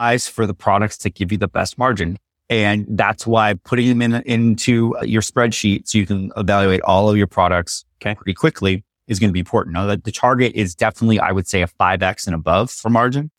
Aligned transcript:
eyes 0.00 0.26
for 0.26 0.46
the 0.46 0.54
products 0.54 0.96
to 0.98 1.10
give 1.10 1.30
you 1.30 1.38
the 1.38 1.48
best 1.48 1.78
margin. 1.78 2.16
And 2.48 2.86
that's 2.88 3.26
why 3.26 3.54
putting 3.54 3.88
them 3.88 4.02
in, 4.02 4.22
into 4.22 4.96
your 5.02 5.22
spreadsheet 5.22 5.86
so 5.86 5.98
you 5.98 6.06
can 6.06 6.32
evaluate 6.36 6.80
all 6.82 7.08
of 7.08 7.16
your 7.16 7.28
products 7.28 7.84
Okay. 8.02 8.14
pretty 8.14 8.34
quickly 8.34 8.82
is 9.08 9.18
going 9.18 9.28
to 9.28 9.32
be 9.32 9.40
important. 9.40 9.74
Now, 9.74 9.86
the, 9.86 9.98
the 9.98 10.10
target 10.12 10.52
is 10.54 10.74
definitely, 10.74 11.20
I 11.20 11.32
would 11.32 11.46
say, 11.46 11.62
a 11.62 11.68
5x 11.68 12.26
and 12.26 12.34
above 12.34 12.70
for 12.70 12.88
margin. 12.88 13.30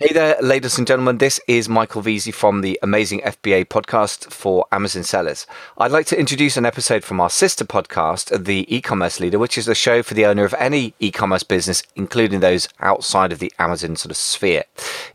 Hey 0.00 0.12
there, 0.14 0.36
ladies 0.40 0.78
and 0.78 0.86
gentlemen. 0.86 1.18
This 1.18 1.40
is 1.48 1.68
Michael 1.68 2.02
Veazey 2.02 2.32
from 2.32 2.60
the 2.60 2.78
Amazing 2.84 3.18
FBA 3.22 3.64
podcast 3.64 4.32
for 4.32 4.64
Amazon 4.70 5.02
sellers. 5.02 5.44
I'd 5.76 5.90
like 5.90 6.06
to 6.06 6.16
introduce 6.16 6.56
an 6.56 6.64
episode 6.64 7.02
from 7.02 7.20
our 7.20 7.28
sister 7.28 7.64
podcast, 7.64 8.44
The 8.44 8.72
E-commerce 8.72 9.18
Leader, 9.18 9.40
which 9.40 9.58
is 9.58 9.66
a 9.66 9.74
show 9.74 10.04
for 10.04 10.14
the 10.14 10.24
owner 10.24 10.44
of 10.44 10.54
any 10.56 10.94
e-commerce 11.00 11.42
business, 11.42 11.82
including 11.96 12.38
those 12.38 12.68
outside 12.78 13.32
of 13.32 13.40
the 13.40 13.52
Amazon 13.58 13.96
sort 13.96 14.12
of 14.12 14.16
sphere. 14.16 14.62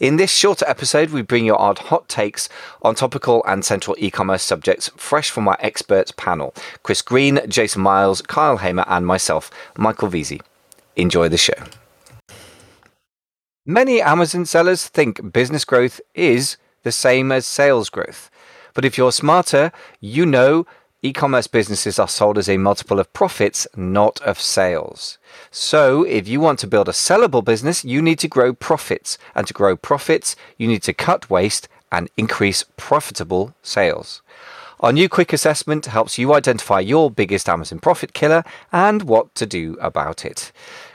In 0.02 0.18
this 0.18 0.36
shorter 0.36 0.66
episode, 0.68 1.12
we 1.12 1.22
bring 1.22 1.46
you 1.46 1.56
our 1.56 1.76
hot 1.76 2.10
takes 2.10 2.50
on 2.82 2.94
topical 2.94 3.42
and 3.48 3.64
central 3.64 3.96
e-commerce 4.00 4.44
subjects, 4.44 4.90
fresh 4.98 5.30
from 5.30 5.48
our 5.48 5.58
experts 5.62 6.12
panel: 6.12 6.54
Chris 6.84 7.02
Green, 7.02 7.40
Jason 7.48 7.82
Miles, 7.82 8.22
Kyle 8.22 8.58
Hamer, 8.58 8.84
and 8.90 9.08
myself, 9.08 9.50
Michael 9.78 10.10
Veazey. 10.10 10.42
Enjoy 10.98 11.30
the 11.30 11.38
show. 11.38 11.54
Many 13.66 14.02
Amazon 14.02 14.44
sellers 14.44 14.90
think 14.90 15.32
business 15.32 15.64
growth 15.64 16.02
is 16.14 16.58
the 16.84 16.92
same 16.92 17.32
as 17.32 17.46
sales 17.46 17.90
growth. 17.90 18.30
But 18.74 18.84
if 18.84 18.98
you're 18.98 19.14
smarter, 19.14 19.72
you 20.02 20.26
know 20.26 20.68
e 21.02 21.14
commerce 21.14 21.48
businesses 21.48 21.98
are 21.98 22.10
sold 22.10 22.38
as 22.38 22.50
a 22.50 22.58
multiple 22.58 23.00
of 23.00 23.14
profits, 23.14 23.66
not 23.74 24.22
of 24.24 24.42
sales. 24.42 25.18
So 25.50 26.04
if 26.04 26.28
you 26.28 26.42
want 26.42 26.60
to 26.60 26.68
build 26.68 26.90
a 26.90 26.92
sellable 26.92 27.44
business, 27.44 27.86
you 27.86 28.02
need 28.02 28.20
to 28.20 28.28
grow 28.28 28.52
profits. 28.54 29.18
And 29.34 29.48
to 29.48 29.54
grow 29.54 29.78
profits, 29.78 30.36
you 30.58 30.68
need 30.68 30.84
to 30.84 30.94
cut 30.94 31.30
waste 31.30 31.70
and 31.90 32.10
increase 32.18 32.66
profitable 32.76 33.56
sales. 33.64 34.22
Our 34.82 34.92
new 34.92 35.08
quick 35.08 35.32
assessment 35.32 35.86
helps 35.86 36.18
you 36.18 36.34
identify 36.34 36.82
your 36.82 37.10
biggest 37.10 37.48
Amazon 37.48 37.80
profit 37.80 38.12
killer 38.12 38.44
and 38.74 39.04
what 39.04 39.34
to 39.36 39.46
do 39.46 39.78
about 39.80 40.26
it. 40.26 40.52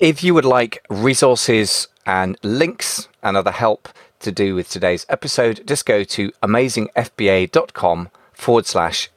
If 0.00 0.24
you 0.24 0.34
would 0.34 0.44
like 0.44 0.84
resources 0.90 1.86
and 2.06 2.36
links 2.42 3.08
and 3.22 3.36
other 3.36 3.52
help 3.52 3.88
to 4.18 4.32
do 4.32 4.56
with 4.56 4.68
today's 4.68 5.06
episode, 5.08 5.64
just 5.64 5.86
go 5.86 6.02
to 6.02 6.32
amazingfba.com 6.42 8.08
forward 8.32 8.66
slash 8.66 9.10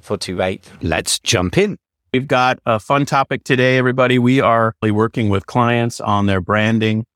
428. 0.00 0.68
Let's 0.82 1.20
jump 1.20 1.56
in. 1.56 1.78
We've 2.12 2.26
got 2.26 2.58
a 2.66 2.80
fun 2.80 3.06
topic 3.06 3.44
today, 3.44 3.78
everybody. 3.78 4.18
We 4.18 4.40
are 4.40 4.74
working 4.82 5.28
with 5.28 5.46
clients 5.46 6.00
on 6.00 6.26
their 6.26 6.40
branding. 6.40 7.06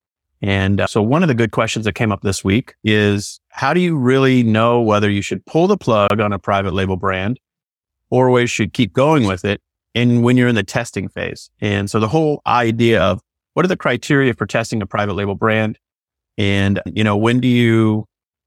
And 0.44 0.82
uh, 0.82 0.86
so 0.86 1.00
one 1.00 1.22
of 1.22 1.28
the 1.28 1.34
good 1.34 1.52
questions 1.52 1.86
that 1.86 1.94
came 1.94 2.12
up 2.12 2.20
this 2.20 2.44
week 2.44 2.74
is 2.84 3.40
how 3.48 3.72
do 3.72 3.80
you 3.80 3.96
really 3.96 4.42
know 4.42 4.82
whether 4.82 5.08
you 5.08 5.22
should 5.22 5.44
pull 5.46 5.66
the 5.66 5.78
plug 5.78 6.20
on 6.20 6.34
a 6.34 6.38
private 6.38 6.74
label 6.74 6.98
brand 6.98 7.40
or 8.10 8.28
whether 8.28 8.42
you 8.42 8.46
should 8.46 8.74
keep 8.74 8.92
going 8.92 9.26
with 9.26 9.42
it 9.46 9.62
and 9.94 10.22
when 10.22 10.36
you're 10.36 10.48
in 10.48 10.54
the 10.54 10.62
testing 10.62 11.08
phase? 11.08 11.48
And 11.62 11.90
so 11.90 11.98
the 11.98 12.08
whole 12.08 12.42
idea 12.46 13.00
of 13.00 13.22
what 13.54 13.64
are 13.64 13.68
the 13.68 13.76
criteria 13.76 14.34
for 14.34 14.44
testing 14.44 14.82
a 14.82 14.86
private 14.86 15.14
label 15.14 15.34
brand? 15.34 15.78
And, 16.36 16.78
you 16.84 17.04
know, 17.04 17.16
when 17.16 17.40
do 17.40 17.48
you, 17.48 18.04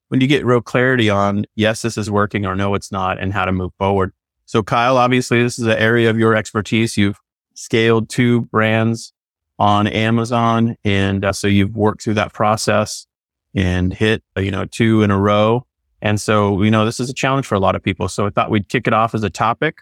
when 0.09 0.19
do 0.19 0.25
you 0.25 0.29
get 0.29 0.45
real 0.45 0.61
clarity 0.61 1.09
on, 1.09 1.45
yes, 1.55 1.81
this 1.81 1.97
is 1.97 2.11
working 2.11 2.45
or 2.45 2.55
no, 2.55 2.75
it's 2.75 2.91
not 2.91 3.19
and 3.19 3.33
how 3.33 3.45
to 3.45 3.51
move 3.51 3.71
forward? 3.79 4.13
So 4.45 4.61
Kyle, 4.61 4.97
obviously 4.97 5.41
this 5.41 5.57
is 5.57 5.65
an 5.65 5.79
area 5.79 6.11
of 6.11 6.19
your 6.19 6.35
expertise. 6.35 6.95
You've 6.95 7.17
scaled 7.55 8.07
two 8.07 8.41
brands 8.41 9.13
on 9.59 9.87
Amazon. 9.87 10.75
And 10.83 11.25
uh, 11.25 11.33
so 11.33 11.47
you've 11.47 11.75
worked 11.75 12.03
through 12.03 12.15
that 12.15 12.33
process 12.33 13.07
and 13.55 13.93
hit, 13.93 14.23
uh, 14.35 14.41
you 14.41 14.51
know, 14.51 14.65
two 14.65 15.03
in 15.03 15.11
a 15.11 15.17
row. 15.17 15.65
And 16.01 16.21
so, 16.21 16.61
you 16.61 16.69
know, 16.69 16.85
this 16.85 16.99
is 16.99 17.09
a 17.09 17.13
challenge 17.13 17.45
for 17.47 17.55
a 17.55 17.59
lot 17.59 17.75
of 17.75 17.81
people. 17.81 18.07
So 18.07 18.27
I 18.27 18.29
thought 18.29 18.51
we'd 18.51 18.69
kick 18.69 18.87
it 18.87 18.93
off 18.93 19.15
as 19.15 19.23
a 19.23 19.29
topic. 19.29 19.79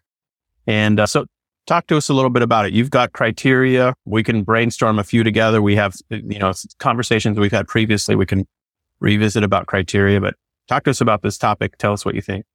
And 0.65 0.99
uh, 0.99 1.05
so 1.05 1.25
talk 1.65 1.87
to 1.87 1.97
us 1.97 2.09
a 2.09 2.13
little 2.13 2.29
bit 2.29 2.41
about 2.41 2.65
it. 2.65 2.73
You've 2.73 2.89
got 2.89 3.11
criteria. 3.11 3.93
We 4.05 4.23
can 4.23 4.43
brainstorm 4.43 4.97
a 4.97 5.03
few 5.03 5.23
together. 5.23 5.61
We 5.61 5.75
have, 5.75 5.95
you 6.09 6.39
know, 6.39 6.53
conversations 6.79 7.37
we've 7.37 7.51
had 7.51 7.67
previously. 7.67 8.15
We 8.15 8.25
can 8.25 8.47
revisit 9.01 9.43
about 9.43 9.67
criteria, 9.67 10.21
but 10.21 10.35
talk 10.67 10.85
to 10.85 10.91
us 10.91 11.01
about 11.01 11.21
this 11.21 11.37
topic. 11.37 11.77
Tell 11.77 11.91
us 11.91 12.05
what 12.05 12.15
you 12.15 12.21
think. 12.21 12.45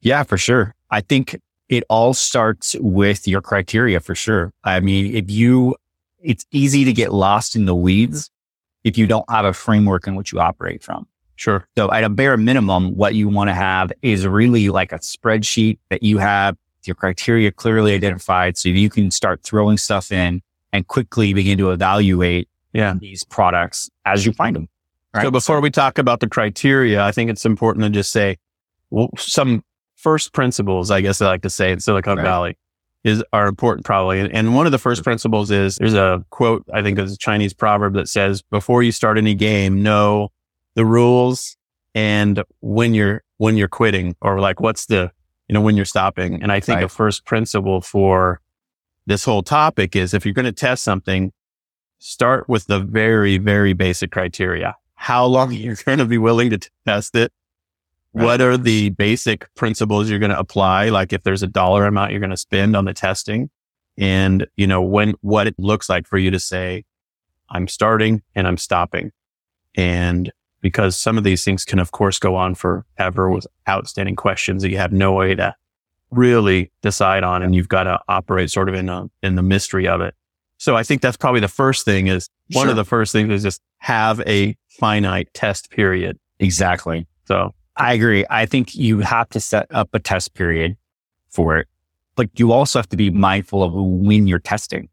Yeah, 0.00 0.22
for 0.24 0.36
sure. 0.36 0.74
I 0.90 1.00
think 1.00 1.40
it 1.68 1.84
all 1.88 2.12
starts 2.14 2.76
with 2.80 3.26
your 3.26 3.40
criteria 3.40 3.98
for 3.98 4.14
sure. 4.14 4.52
I 4.62 4.80
mean, 4.80 5.14
if 5.16 5.30
you, 5.30 5.74
it's 6.26 6.44
easy 6.50 6.84
to 6.84 6.92
get 6.92 7.12
lost 7.12 7.56
in 7.56 7.64
the 7.66 7.74
weeds 7.74 8.30
if 8.84 8.98
you 8.98 9.06
don't 9.06 9.28
have 9.30 9.44
a 9.44 9.52
framework 9.52 10.06
in 10.06 10.14
which 10.16 10.32
you 10.32 10.40
operate 10.40 10.82
from. 10.82 11.06
Sure. 11.36 11.66
So 11.76 11.90
at 11.92 12.02
a 12.04 12.08
bare 12.08 12.36
minimum, 12.36 12.96
what 12.96 13.14
you 13.14 13.28
want 13.28 13.48
to 13.48 13.54
have 13.54 13.92
is 14.02 14.26
really 14.26 14.68
like 14.68 14.92
a 14.92 14.98
spreadsheet 14.98 15.78
that 15.90 16.02
you 16.02 16.18
have 16.18 16.56
your 16.84 16.94
criteria 16.94 17.50
clearly 17.50 17.94
identified 17.94 18.56
so 18.56 18.68
you 18.68 18.88
can 18.88 19.10
start 19.10 19.42
throwing 19.42 19.76
stuff 19.76 20.12
in 20.12 20.40
and 20.72 20.86
quickly 20.86 21.34
begin 21.34 21.58
to 21.58 21.70
evaluate 21.72 22.48
Yeah. 22.72 22.94
these 23.00 23.24
products 23.24 23.90
as 24.04 24.24
you 24.24 24.32
find 24.32 24.54
them. 24.56 24.68
So 25.20 25.30
before 25.30 25.60
we 25.62 25.70
talk 25.70 25.98
about 25.98 26.20
the 26.20 26.28
criteria, 26.28 27.02
I 27.02 27.10
think 27.10 27.30
it's 27.30 27.44
important 27.46 27.84
to 27.84 27.90
just 27.90 28.10
say 28.12 28.36
well, 28.90 29.10
some 29.16 29.64
first 29.96 30.32
principles, 30.32 30.90
I 30.90 31.00
guess 31.00 31.20
I 31.20 31.26
like 31.26 31.42
to 31.42 31.50
say 31.50 31.72
in 31.72 31.80
Silicon 31.80 32.18
Right. 32.18 32.22
Valley 32.22 32.56
is 33.06 33.22
are 33.32 33.46
important 33.46 33.84
probably. 33.86 34.20
And- 34.20 34.32
And 34.32 34.54
one 34.54 34.66
of 34.66 34.72
the 34.72 34.78
first 34.78 35.04
principles 35.04 35.50
is 35.50 35.76
there's 35.76 35.94
a 35.94 36.24
quote, 36.30 36.64
I 36.74 36.82
think 36.82 36.98
it's 36.98 37.12
a 37.12 37.16
Chinese 37.16 37.54
proverb 37.54 37.94
that 37.94 38.08
says, 38.08 38.42
before 38.42 38.82
you 38.82 38.90
start 38.92 39.16
any 39.16 39.34
game, 39.34 39.82
know 39.82 40.30
the 40.74 40.84
rules 40.84 41.56
and 41.94 42.42
when 42.60 42.92
you're, 42.94 43.22
when 43.38 43.56
you're 43.56 43.68
quitting 43.68 44.16
or 44.20 44.40
like 44.40 44.60
what's 44.60 44.86
the, 44.86 45.10
you 45.48 45.54
know, 45.54 45.60
when 45.60 45.76
you're 45.76 45.84
stopping. 45.84 46.42
And 46.42 46.50
I 46.50 46.58
think 46.60 46.78
a 46.84 46.88
first 46.88 47.24
principle 47.24 47.80
for 47.80 48.40
this 49.06 49.24
whole 49.24 49.42
topic 49.44 49.94
is 49.94 50.12
if 50.12 50.26
you're 50.26 50.34
going 50.34 50.44
to 50.44 50.52
test 50.52 50.82
something, 50.82 51.32
start 52.00 52.48
with 52.48 52.66
the 52.66 52.80
very, 52.80 53.38
very 53.38 53.72
basic 53.72 54.10
criteria. 54.10 54.74
How 54.96 55.24
long 55.26 55.52
you're 55.52 55.76
going 55.84 55.98
to 55.98 56.04
be 56.06 56.18
willing 56.18 56.50
to 56.50 56.58
test 56.84 57.14
it. 57.14 57.32
What 58.22 58.40
are 58.40 58.56
the 58.56 58.90
basic 58.90 59.52
principles 59.54 60.08
you're 60.08 60.18
going 60.18 60.30
to 60.30 60.38
apply? 60.38 60.88
Like 60.88 61.12
if 61.12 61.22
there's 61.22 61.42
a 61.42 61.46
dollar 61.46 61.86
amount 61.86 62.12
you're 62.12 62.20
going 62.20 62.30
to 62.30 62.36
spend 62.36 62.74
on 62.76 62.84
the 62.84 62.94
testing 62.94 63.50
and, 63.98 64.46
you 64.56 64.66
know, 64.66 64.82
when, 64.82 65.14
what 65.20 65.46
it 65.46 65.54
looks 65.58 65.88
like 65.88 66.06
for 66.06 66.18
you 66.18 66.30
to 66.30 66.38
say, 66.38 66.84
I'm 67.50 67.68
starting 67.68 68.22
and 68.34 68.46
I'm 68.46 68.56
stopping. 68.56 69.12
And 69.74 70.32
because 70.60 70.98
some 70.98 71.18
of 71.18 71.24
these 71.24 71.44
things 71.44 71.64
can, 71.64 71.78
of 71.78 71.92
course, 71.92 72.18
go 72.18 72.34
on 72.36 72.54
forever 72.54 73.30
with 73.30 73.46
outstanding 73.68 74.16
questions 74.16 74.62
that 74.62 74.70
you 74.70 74.78
have 74.78 74.92
no 74.92 75.12
way 75.12 75.34
to 75.34 75.54
really 76.10 76.72
decide 76.82 77.22
on. 77.22 77.42
And 77.42 77.54
you've 77.54 77.68
got 77.68 77.84
to 77.84 77.98
operate 78.08 78.50
sort 78.50 78.68
of 78.68 78.74
in 78.74 78.88
a, 78.88 79.08
in 79.22 79.34
the 79.34 79.42
mystery 79.42 79.86
of 79.86 80.00
it. 80.00 80.14
So 80.58 80.74
I 80.74 80.82
think 80.82 81.02
that's 81.02 81.16
probably 81.18 81.40
the 81.40 81.48
first 81.48 81.84
thing 81.84 82.06
is 82.06 82.30
one 82.52 82.64
Sure. 82.64 82.70
of 82.70 82.76
the 82.76 82.84
first 82.84 83.12
things 83.12 83.30
is 83.30 83.42
just 83.42 83.60
have 83.78 84.20
a 84.26 84.56
finite 84.80 85.28
test 85.34 85.70
period. 85.70 86.18
Exactly. 86.38 87.06
So 87.26 87.54
I 87.76 87.92
agree. 87.94 88.24
I 88.30 88.46
think 88.46 88.74
you 88.74 89.00
have 89.00 89.28
to 89.30 89.40
set 89.40 89.66
up 89.70 89.90
a 89.92 89.98
test 89.98 90.34
period 90.34 90.76
for 91.28 91.56
it, 91.58 91.66
but 92.14 92.30
you 92.38 92.52
also 92.52 92.78
have 92.78 92.88
to 92.90 92.96
be 92.96 93.10
mindful 93.10 93.62
of 93.62 93.72
when 93.74 94.26
you're 94.26 94.38
testing. 94.38 94.88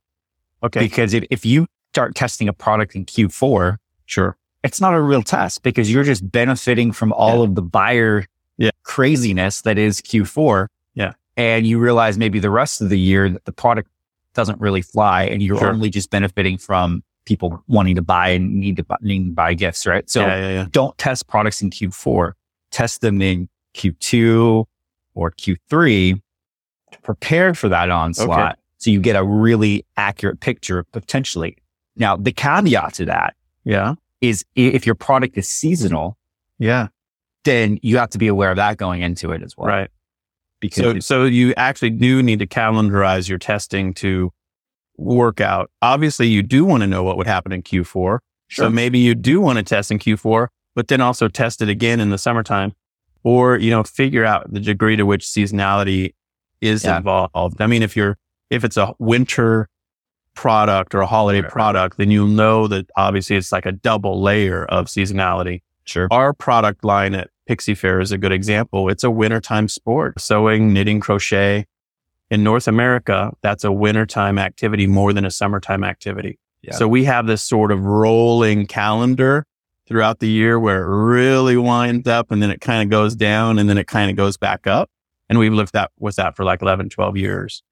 Okay. 0.63 0.79
Because 0.79 1.13
if, 1.13 1.23
if 1.29 1.45
you 1.45 1.65
start 1.93 2.15
testing 2.15 2.47
a 2.47 2.53
product 2.53 2.95
in 2.95 3.05
Q4, 3.05 3.77
Sure. 4.05 4.35
it's 4.63 4.81
not 4.81 4.93
a 4.93 5.01
real 5.01 5.23
test 5.23 5.63
because 5.63 5.91
you're 5.91 6.03
just 6.03 6.29
benefiting 6.29 6.91
from 6.91 7.13
all 7.13 7.41
of 7.41 7.55
the 7.55 7.61
buyer 7.61 8.25
Yeah. 8.57 8.71
craziness 8.83 9.61
that 9.61 9.77
is 9.77 10.01
Q4. 10.01 10.67
Yeah. 10.93 11.13
And 11.37 11.65
you 11.65 11.79
realize 11.79 12.17
maybe 12.17 12.39
the 12.39 12.49
rest 12.49 12.81
of 12.81 12.89
the 12.89 12.99
year 12.99 13.29
that 13.29 13.45
the 13.45 13.51
product 13.53 13.89
doesn't 14.33 14.59
really 14.59 14.81
fly 14.81 15.23
and 15.23 15.41
you're 15.41 15.57
Sure. 15.57 15.69
only 15.71 15.89
just 15.89 16.09
benefiting 16.09 16.57
from 16.57 17.03
people 17.25 17.63
wanting 17.67 17.95
to 17.95 18.01
buy 18.01 18.29
and 18.29 18.55
need 18.55 18.75
to 18.77 18.83
buy, 18.83 18.97
needing 19.01 19.27
to 19.27 19.31
buy 19.33 19.53
gifts, 19.53 19.85
right? 19.87 20.09
So 20.09 20.21
yeah, 20.21 20.35
yeah, 20.41 20.49
yeah. 20.49 20.65
don't 20.71 20.97
test 20.97 21.27
products 21.27 21.61
in 21.61 21.69
Q4. 21.69 22.33
Test 22.73 22.99
them 22.99 23.21
in 23.21 23.47
Q2 23.75 24.65
or 25.13 25.31
Q3 25.31 26.19
to 26.91 26.99
prepare 27.01 27.53
for 27.53 27.69
that 27.69 27.89
onslaught. 27.89 28.57
So 28.77 28.91
you 28.91 28.99
get 28.99 29.15
a 29.15 29.23
really 29.23 29.85
accurate 29.95 30.41
picture 30.41 30.83
potentially. 30.91 31.55
Now, 31.95 32.17
the 32.17 32.33
caveat 32.33 32.95
to 32.95 33.05
that 33.05 33.35
Yeah. 33.63 33.93
is 34.19 34.43
if 34.55 34.85
your 34.85 34.95
product 34.95 35.37
is 35.37 35.47
seasonal, 35.47 36.17
Yeah. 36.59 36.87
then 37.45 37.79
you 37.81 37.97
have 37.97 38.09
to 38.09 38.17
be 38.17 38.27
aware 38.27 38.49
of 38.51 38.57
that 38.57 38.77
going 38.77 39.01
into 39.01 39.31
it 39.31 39.41
as 39.43 39.55
well. 39.55 39.67
Right. 39.67 39.89
Because 40.59 40.83
So, 40.83 40.99
so 40.99 41.23
you 41.25 41.53
actually 41.55 41.91
do 41.91 42.21
need 42.23 42.39
to 42.39 42.47
calendarize 42.47 43.29
your 43.29 43.37
testing 43.37 43.93
to 43.95 44.31
work 44.97 45.39
out. 45.39 45.69
Obviously, 45.81 46.27
you 46.27 46.41
do 46.43 46.65
want 46.65 46.81
to 46.81 46.87
know 46.87 47.03
what 47.03 47.17
would 47.17 47.27
happen 47.27 47.51
in 47.51 47.61
Q4. 47.61 48.19
So 48.49 48.69
maybe 48.69 48.99
you 48.99 49.15
do 49.15 49.41
want 49.41 49.57
to 49.57 49.63
test 49.63 49.89
in 49.91 49.97
Q4, 49.97 50.47
but 50.75 50.87
then 50.87 51.01
also 51.01 51.27
test 51.27 51.61
it 51.61 51.69
again 51.69 51.99
in 51.99 52.09
the 52.09 52.17
summertime 52.17 52.73
or, 53.23 53.57
you 53.57 53.69
know, 53.71 53.83
figure 53.83 54.25
out 54.25 54.51
the 54.51 54.59
degree 54.59 54.95
to 54.95 55.03
which 55.05 55.23
seasonality 55.25 56.13
is 56.61 56.83
Yeah. 56.83 56.97
involved. 56.97 57.61
I 57.61 57.67
mean, 57.67 57.81
if 57.83 57.95
you're, 57.95 58.17
if 58.49 58.63
it's 58.63 58.77
a 58.77 58.93
winter 58.99 59.69
product 60.35 60.95
or 60.95 61.01
a 61.01 61.05
holiday 61.05 61.41
Right, 61.41 61.51
product, 61.51 61.97
then 61.97 62.09
you'll 62.11 62.27
know 62.27 62.67
that 62.67 62.89
obviously 62.97 63.35
it's 63.35 63.51
like 63.51 63.65
a 63.65 63.71
double 63.71 64.21
layer 64.21 64.65
of 64.65 64.87
seasonality. 64.87 65.61
Sure. 65.85 66.07
Our 66.11 66.33
product 66.33 66.83
line 66.83 67.13
at 67.13 67.29
Pixie 67.47 67.75
Faire 67.75 67.99
is 67.99 68.11
a 68.11 68.17
good 68.17 68.31
example. 68.31 68.89
It's 68.89 69.03
a 69.03 69.11
wintertime 69.11 69.67
sport, 69.67 70.19
sewing, 70.19 70.73
knitting, 70.73 70.99
crochet. 70.99 71.65
In 72.31 72.43
North 72.43 72.67
America, 72.67 73.31
that's 73.43 73.63
a 73.63 73.71
wintertime 73.71 74.39
activity 74.39 74.87
more 74.87 75.13
than 75.13 75.23
a 75.25 75.29
summertime 75.29 75.83
activity. 75.83 76.39
Yeah. 76.63 76.73
So 76.73 76.87
we 76.87 77.03
have 77.03 77.27
this 77.27 77.43
sort 77.43 77.71
of 77.71 77.83
rolling 77.85 78.65
calendar 78.65 79.45
throughout 79.87 80.19
the 80.19 80.27
year 80.27 80.59
where 80.59 80.83
it 80.83 80.87
really 80.87 81.57
winds 81.57 82.07
up 82.07 82.31
and 82.31 82.41
then 82.41 82.49
it 82.49 82.61
kind 82.61 82.81
of 82.83 82.89
goes 82.89 83.15
down 83.15 83.59
and 83.59 83.69
then 83.69 83.77
it 83.77 83.87
kind 83.87 84.09
of 84.09 84.15
goes 84.17 84.37
back 84.37 84.65
up. 84.67 84.89
And 85.29 85.39
we've 85.39 85.53
lived 85.53 85.73
that 85.73 85.91
with 85.99 86.15
that 86.17 86.35
for 86.35 86.43
like 86.45 86.61
11, 86.61 86.89
12 86.89 87.17
years. 87.17 87.63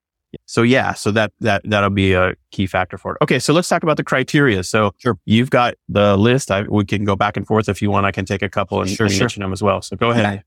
So 0.46 0.62
yeah, 0.62 0.94
so 0.94 1.10
that, 1.10 1.32
that, 1.40 1.62
that'll 1.64 1.90
be 1.90 2.14
a 2.14 2.34
key 2.50 2.66
factor 2.66 2.96
for 2.96 3.12
it. 3.12 3.18
Okay. 3.22 3.38
So 3.38 3.52
let's 3.52 3.68
talk 3.68 3.82
about 3.82 3.98
the 3.98 4.04
criteria. 4.04 4.62
So 4.64 4.94
Sure. 4.98 5.18
you've 5.26 5.50
got 5.50 5.74
the 5.88 6.16
list. 6.16 6.50
I, 6.50 6.62
we 6.62 6.84
can 6.84 7.04
go 7.04 7.16
back 7.16 7.36
and 7.36 7.46
forth 7.46 7.68
if 7.68 7.82
you 7.82 7.90
want. 7.90 8.06
I 8.06 8.12
can 8.12 8.24
take 8.24 8.40
a 8.42 8.48
couple 8.48 8.80
and, 8.80 8.88
Sure, 8.90 9.08
sure. 9.08 9.20
mention 9.20 9.42
them 9.42 9.52
as 9.52 9.62
well. 9.62 9.82
So 9.82 9.96
go 9.96 10.10
ahead. 10.10 10.42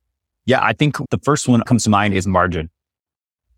Yeah, 0.47 0.59
I 0.63 0.73
think 0.73 0.97
the 1.09 1.19
first 1.23 1.47
one 1.47 1.59
that 1.59 1.65
comes 1.65 1.83
to 1.85 1.89
mind 1.89 2.13
is 2.13 2.25
margin. 2.27 2.69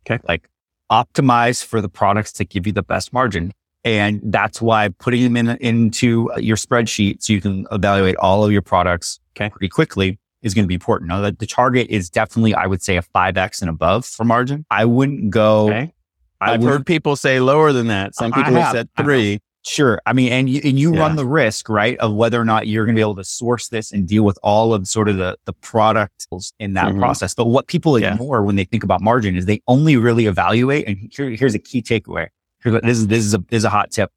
Okay. 0.10 0.22
Like 0.28 0.48
optimize 0.92 1.64
for 1.64 1.82
the 1.82 1.90
products 1.90 2.32
to 2.34 2.46
give 2.46 2.66
you 2.68 2.74
the 2.74 2.84
best 2.84 3.12
margin. 3.12 3.54
And 3.84 4.20
that's 4.26 4.62
why 4.62 4.90
putting 4.90 5.24
them 5.24 5.38
in 5.38 5.58
into 5.58 6.30
your 6.38 6.58
spreadsheet 6.58 7.22
so 7.24 7.32
you 7.34 7.42
can 7.42 7.66
evaluate 7.72 8.16
all 8.18 8.44
of 8.44 8.52
your 8.52 8.62
products 8.62 9.20
Okay. 9.36 9.50
pretty 9.50 9.70
quickly 9.70 10.20
is 10.42 10.54
going 10.54 10.64
to 10.66 10.68
be 10.68 10.74
important. 10.74 11.08
Now, 11.10 11.22
the, 11.22 11.32
the 11.32 11.46
target 11.46 11.88
is 11.90 12.10
definitely, 12.10 12.54
I 12.56 12.66
would 12.68 12.82
say, 12.82 12.98
a 12.98 13.02
5x 13.04 13.62
and 13.62 13.70
above 13.70 14.06
for 14.06 14.24
margin. 14.24 14.66
I 14.72 14.86
wouldn't 14.86 15.30
go. 15.30 15.68
Okay. 15.70 15.94
I've 16.42 16.62
would- 16.62 16.70
heard 16.70 16.86
people 16.86 17.16
say 17.16 17.40
lower 17.40 17.72
than 17.72 17.88
that. 17.88 18.14
Some 18.16 18.32
people 18.32 18.54
have 18.54 18.62
have. 18.64 18.72
said 18.74 18.90
have. 18.96 19.06
three. 19.06 19.40
Sure. 19.66 20.00
I 20.06 20.14
mean, 20.14 20.32
and 20.32 20.50
you, 20.50 20.62
and 20.64 20.80
you 20.80 20.94
Yeah. 20.94 21.02
run 21.02 21.16
the 21.18 21.26
risk, 21.26 21.68
right, 21.68 21.98
of 21.98 22.14
whether 22.14 22.40
or 22.40 22.46
not 22.46 22.68
you're 22.68 22.86
going 22.86 22.96
to 22.96 22.98
be 22.98 23.02
able 23.02 23.16
to 23.18 23.24
source 23.24 23.68
this 23.68 23.92
and 23.92 24.08
deal 24.08 24.24
with 24.24 24.40
all 24.42 24.74
of 24.74 24.88
sort 24.88 25.10
of 25.10 25.18
the, 25.18 25.38
the 25.46 25.54
product 25.54 26.26
in 26.60 26.74
that 26.76 26.94
Mhm. 26.94 27.00
process. 27.00 27.34
But 27.34 27.48
what 27.48 27.68
people 27.68 28.00
Yeah. 28.00 28.14
ignore 28.14 28.44
when 28.44 28.56
they 28.56 28.64
think 28.64 28.84
about 28.84 29.02
margin 29.02 29.36
is 29.36 29.46
they 29.46 29.62
only 29.68 29.98
really 29.98 30.26
evaluate. 30.26 30.88
And 30.88 31.10
here, 31.12 31.30
here's 31.32 31.54
a 31.54 31.60
key 31.60 31.82
takeaway. 31.82 32.28
This 32.64 32.98
is, 32.98 33.08
this 33.08 33.24
is 33.26 33.34
a, 33.34 33.38
this 33.50 33.60
is 33.60 33.66
a 33.66 33.70
hot 33.70 33.92
tip. 33.92 34.12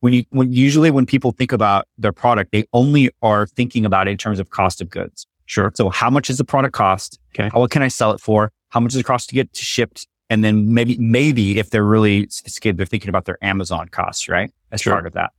When 0.00 0.12
you, 0.12 0.24
when 0.30 0.52
usually 0.52 0.90
when 0.90 1.06
people 1.06 1.32
think 1.32 1.52
about 1.52 1.86
their 1.98 2.12
product, 2.12 2.52
they 2.52 2.64
only 2.72 3.10
are 3.22 3.46
thinking 3.46 3.84
about 3.86 4.06
it 4.08 4.12
in 4.12 4.16
terms 4.18 4.38
of 4.38 4.50
cost 4.50 4.80
of 4.80 4.90
goods. 4.90 5.26
Sure. 5.46 5.70
So 5.74 5.88
how 5.90 6.10
much 6.10 6.30
is 6.30 6.38
the 6.38 6.44
product 6.44 6.74
cost? 6.74 7.18
Okay. 7.34 7.48
How, 7.52 7.60
what 7.60 7.70
can 7.70 7.82
I 7.82 7.88
sell 7.88 8.12
it 8.12 8.20
for? 8.20 8.52
How 8.70 8.80
much 8.80 8.92
does 8.92 9.00
it 9.00 9.04
cost 9.04 9.28
to 9.30 9.34
get 9.34 9.54
shipped? 9.56 10.06
And 10.30 10.42
then 10.42 10.72
maybe, 10.72 10.96
maybe 10.98 11.58
if 11.58 11.70
they're 11.70 11.84
really 11.84 12.26
sophisticated, 12.30 12.76
they're 12.78 12.86
thinking 12.86 13.08
about 13.08 13.24
their 13.24 13.38
Amazon 13.42 13.88
costs, 13.88 14.28
right? 14.28 14.50
As 14.72 14.80
Sure. 14.80 14.94
part 14.94 15.06
of 15.06 15.12
that. 15.14 15.32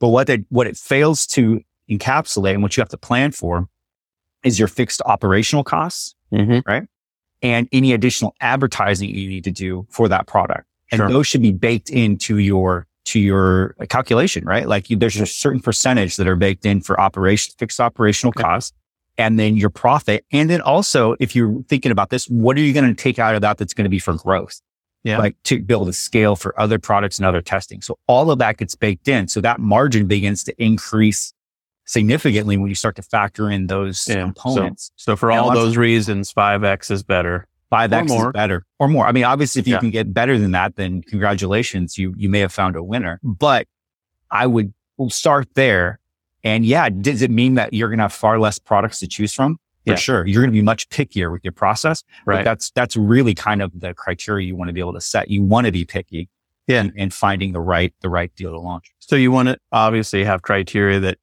But 0.00 0.08
what 0.08 0.28
it, 0.28 0.44
what 0.50 0.66
it 0.66 0.76
fails 0.76 1.26
to 1.28 1.60
encapsulate 1.90 2.54
and 2.54 2.62
what 2.62 2.76
you 2.76 2.80
have 2.80 2.88
to 2.90 2.98
plan 2.98 3.32
for 3.32 3.68
is 4.44 4.58
your 4.58 4.68
fixed 4.68 5.00
operational 5.06 5.64
costs 5.64 6.14
Mm-hmm. 6.32 6.84
and 7.42 7.68
any 7.72 7.92
additional 7.92 8.34
advertising 8.40 9.10
you 9.10 9.28
need 9.28 9.44
to 9.44 9.50
do 9.50 9.86
for 9.90 10.08
that 10.08 10.26
product. 10.26 10.66
And 10.92 10.98
Sure. 11.00 11.08
those 11.08 11.26
should 11.26 11.42
be 11.42 11.52
baked 11.52 11.90
into 11.90 12.38
your, 12.38 12.86
to 13.06 13.18
your 13.18 13.74
calculation, 13.88 14.44
right? 14.44 14.68
Like 14.68 14.90
you, 14.90 14.96
there's 14.96 15.16
a 15.18 15.26
certain 15.26 15.60
percentage 15.60 16.16
that 16.16 16.28
are 16.28 16.36
baked 16.36 16.64
in 16.66 16.80
for 16.82 17.00
operation, 17.00 17.54
fixed 17.58 17.80
operational 17.80 18.30
Okay. 18.36 18.42
costs 18.42 18.76
and 19.18 19.38
then 19.38 19.56
your 19.56 19.70
profit. 19.70 20.24
And 20.32 20.48
then 20.48 20.60
also, 20.60 21.16
if 21.18 21.34
you're 21.34 21.62
thinking 21.68 21.90
about 21.92 22.10
this, 22.10 22.26
what 22.28 22.56
are 22.56 22.60
you 22.60 22.72
going 22.72 22.86
to 22.86 22.94
take 22.94 23.18
out 23.18 23.34
of 23.34 23.40
that 23.40 23.58
that's 23.58 23.74
going 23.74 23.84
to 23.84 23.90
be 23.90 23.98
for 23.98 24.14
growth? 24.14 24.60
Yeah. 25.04 25.18
Like 25.18 25.34
to 25.44 25.60
build 25.60 25.88
a 25.88 25.92
scale 25.92 26.36
for 26.36 26.58
other 26.60 26.78
products 26.78 27.18
and 27.18 27.26
other 27.26 27.40
testing. 27.42 27.80
So 27.80 27.98
all 28.06 28.30
of 28.30 28.38
that 28.38 28.58
gets 28.58 28.74
baked 28.76 29.08
in. 29.08 29.26
So 29.28 29.40
that 29.40 29.58
margin 29.58 30.06
begins 30.06 30.44
to 30.44 30.62
increase 30.62 31.32
significantly 31.86 32.56
when 32.56 32.68
you 32.68 32.74
start 32.76 32.94
to 32.96 33.02
factor 33.02 33.50
in 33.50 33.66
those 33.66 34.06
Yeah. 34.08 34.22
components. 34.22 34.92
So 34.96 35.16
for 35.16 35.30
Yeah, 35.32 35.40
all 35.40 35.52
those 35.52 35.76
reasons, 35.76 36.32
5X 36.32 36.90
is 36.90 37.02
better. 37.02 37.48
Five 37.72 37.92
X 37.92 38.10
Or 38.12 38.14
is 38.16 38.22
more. 38.22 38.32
better 38.32 38.66
or 38.78 38.86
more. 38.86 39.06
I 39.06 39.12
mean, 39.12 39.24
obviously, 39.24 39.60
if 39.60 39.66
you 39.66 39.72
Yeah. 39.74 39.80
can 39.80 39.90
get 39.90 40.12
better 40.12 40.38
than 40.38 40.50
that, 40.50 40.76
then 40.76 41.00
congratulations. 41.02 41.96
You, 41.96 42.12
you 42.18 42.28
may 42.28 42.40
have 42.40 42.52
found 42.52 42.76
a 42.76 42.82
winner, 42.82 43.18
but 43.22 43.66
I 44.30 44.46
would 44.46 44.74
start 45.08 45.48
there. 45.54 45.98
And 46.44 46.66
yeah, 46.66 46.90
does 46.90 47.22
it 47.22 47.30
mean 47.30 47.54
that 47.54 47.72
you're 47.72 47.88
going 47.88 47.96
to 47.98 48.04
have 48.04 48.12
far 48.12 48.38
less 48.38 48.58
products 48.58 49.00
to 49.00 49.06
choose 49.08 49.32
from? 49.32 49.56
For 49.86 49.92
Yeah. 49.92 49.96
sure. 49.96 50.26
You're 50.26 50.42
going 50.42 50.50
to 50.52 50.58
be 50.58 50.60
much 50.62 50.88
pickier 50.90 51.32
with 51.32 51.42
your 51.44 51.52
process. 51.52 52.04
But 52.26 52.32
Right. 52.32 52.44
that's, 52.44 52.70
that's 52.72 52.94
really 52.96 53.34
kind 53.34 53.62
of 53.62 53.72
the 53.80 53.94
criteria 53.94 54.46
you 54.46 54.54
want 54.54 54.68
to 54.68 54.74
be 54.74 54.80
able 54.80 54.92
to 54.92 55.00
set. 55.00 55.30
You 55.30 55.42
want 55.42 55.64
to 55.66 55.72
be 55.72 55.84
picky 55.86 56.28
Yeah. 56.66 56.80
and, 56.82 56.92
and 56.96 57.14
finding 57.14 57.52
the 57.52 57.60
right, 57.60 57.94
the 58.02 58.08
right 58.10 58.32
deal 58.36 58.50
to 58.52 58.58
launch. 58.60 58.92
So 58.98 59.16
you 59.16 59.32
want 59.32 59.48
to 59.48 59.56
obviously 59.72 60.24
have 60.24 60.42
criteria 60.42 61.00
that 61.00 61.18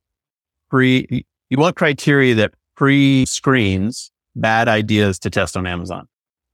pre, 0.69 1.25
you 1.49 1.57
want 1.57 1.75
criteria 1.75 2.33
that 2.35 2.53
pre 2.75 3.25
screens 3.27 4.11
bad 4.35 4.67
ideas 4.67 5.19
to 5.19 5.29
test 5.29 5.55
on 5.55 5.67
Amazon. 5.67 6.07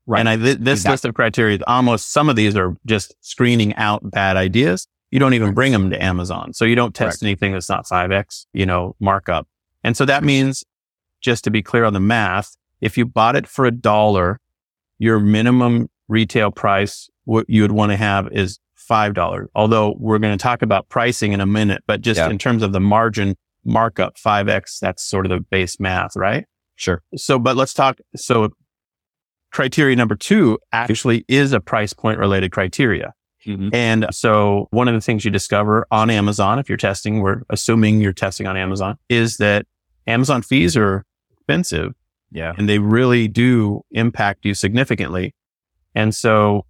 Right. 0.08 0.20
And 0.20 0.30
I, 0.30 0.36
th- 0.38 0.58
this 0.60 0.80
Exactly. 0.82 0.94
list 0.94 1.06
of 1.06 1.14
criteria, 1.16 1.60
almost 1.68 2.12
some 2.12 2.30
of 2.30 2.36
these 2.36 2.56
are 2.56 2.76
just 2.86 3.16
screening 3.22 3.74
out 3.76 4.10
bad 4.12 4.38
ideas. 4.38 4.88
You 5.12 5.20
don't 5.20 5.34
even 5.34 5.54
bring 5.54 5.72
them 5.72 5.90
to 5.90 6.04
Amazon. 6.04 6.54
So 6.54 6.66
you 6.66 6.76
don't 6.76 6.94
test 6.94 7.20
Correct. 7.20 7.24
anything 7.24 7.54
that's 7.54 7.70
not 7.70 7.86
5X, 7.86 8.46
you 8.54 8.66
know, 8.66 8.96
markup. 9.00 9.48
And 9.84 9.96
so 9.98 10.06
that 10.06 10.24
means 10.24 10.64
just 11.22 11.44
to 11.46 11.52
be 11.52 11.64
clear 11.64 11.86
on 11.86 11.94
the 11.94 12.00
math, 12.00 12.56
if 12.82 12.98
you 12.98 13.06
bought 13.06 13.36
it 13.36 13.48
for 13.48 13.66
a 13.66 13.72
dollar, 13.72 14.40
your 15.00 15.20
minimum 15.20 15.90
retail 16.08 16.52
price, 16.52 17.10
what 17.24 17.50
you 17.50 17.62
would 17.64 17.72
want 17.72 17.92
to 17.92 17.96
have 17.98 18.28
is 18.32 18.60
$5. 18.90 19.48
Although 19.56 19.96
we're 20.00 20.20
going 20.20 20.38
to 20.38 20.42
talk 20.42 20.62
about 20.62 20.88
pricing 20.90 21.34
in 21.34 21.42
a 21.42 21.46
minute, 21.48 21.84
but 21.88 22.02
just 22.02 22.20
Yeah. 22.20 22.30
in 22.30 22.38
terms 22.38 22.62
of 22.62 22.74
the 22.74 22.80
margin 22.80 23.36
markup, 23.64 24.18
5X, 24.18 24.80
that's 24.80 25.04
sort 25.04 25.26
of 25.26 25.32
the 25.32 25.40
base 25.40 25.80
math, 25.80 26.16
right? 26.16 26.46
Sure. 26.76 27.02
So, 27.16 27.40
but 27.40 27.56
let's 27.56 27.74
talk. 27.74 27.98
So 28.16 28.50
criteria 29.56 29.96
number 29.96 30.16
two 30.16 30.60
actually 30.74 31.24
is 31.30 31.54
a 31.54 31.62
price 31.62 31.94
point 31.94 32.20
related 32.20 32.52
criteria. 32.52 33.14
Mm-hmm. 33.46 33.70
And 33.74 34.06
so 34.12 34.68
one 34.72 34.90
of 34.90 34.94
the 34.94 35.00
things 35.00 35.24
you 35.24 35.32
discover 35.32 35.88
on 35.92 36.10
Amazon, 36.10 36.60
if 36.60 36.68
you're 36.68 36.78
testing, 36.78 37.22
we're 37.22 37.44
assuming 37.50 38.02
you're 38.02 38.12
testing 38.12 38.48
on 38.48 38.58
Amazon, 38.58 38.98
is 39.08 39.38
that 39.38 39.66
Amazon 40.08 40.42
fees 40.42 40.76
are 40.76 41.06
expensive 41.32 41.94
Yeah. 42.32 42.54
and 42.58 42.68
they 42.68 42.80
really 42.80 43.30
do 43.30 43.82
impact 43.92 44.44
you 44.44 44.54
significantly. 44.56 45.34
And 45.94 46.14
so 46.14 46.66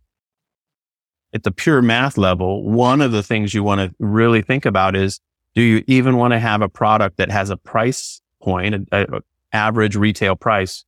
at 1.34 1.42
the 1.42 1.52
pure 1.52 1.82
math 1.82 2.20
level, 2.20 2.70
one 2.70 3.02
of 3.02 3.12
the 3.12 3.24
things 3.24 3.56
you 3.56 3.64
want 3.64 3.82
to 3.82 3.96
really 3.98 4.44
think 4.44 4.64
about 4.64 4.96
is, 4.96 5.20
do 5.56 5.64
you 5.64 5.84
even 5.88 6.18
want 6.18 6.34
to 6.34 6.40
have 6.40 6.62
a 6.62 6.70
product 6.70 7.18
that 7.18 7.32
has 7.32 7.50
a 7.50 7.58
price 7.58 8.22
point, 8.44 8.76
a, 8.92 9.18
a 9.18 9.22
average 9.54 9.96
retail 9.96 10.36
price 10.36 10.86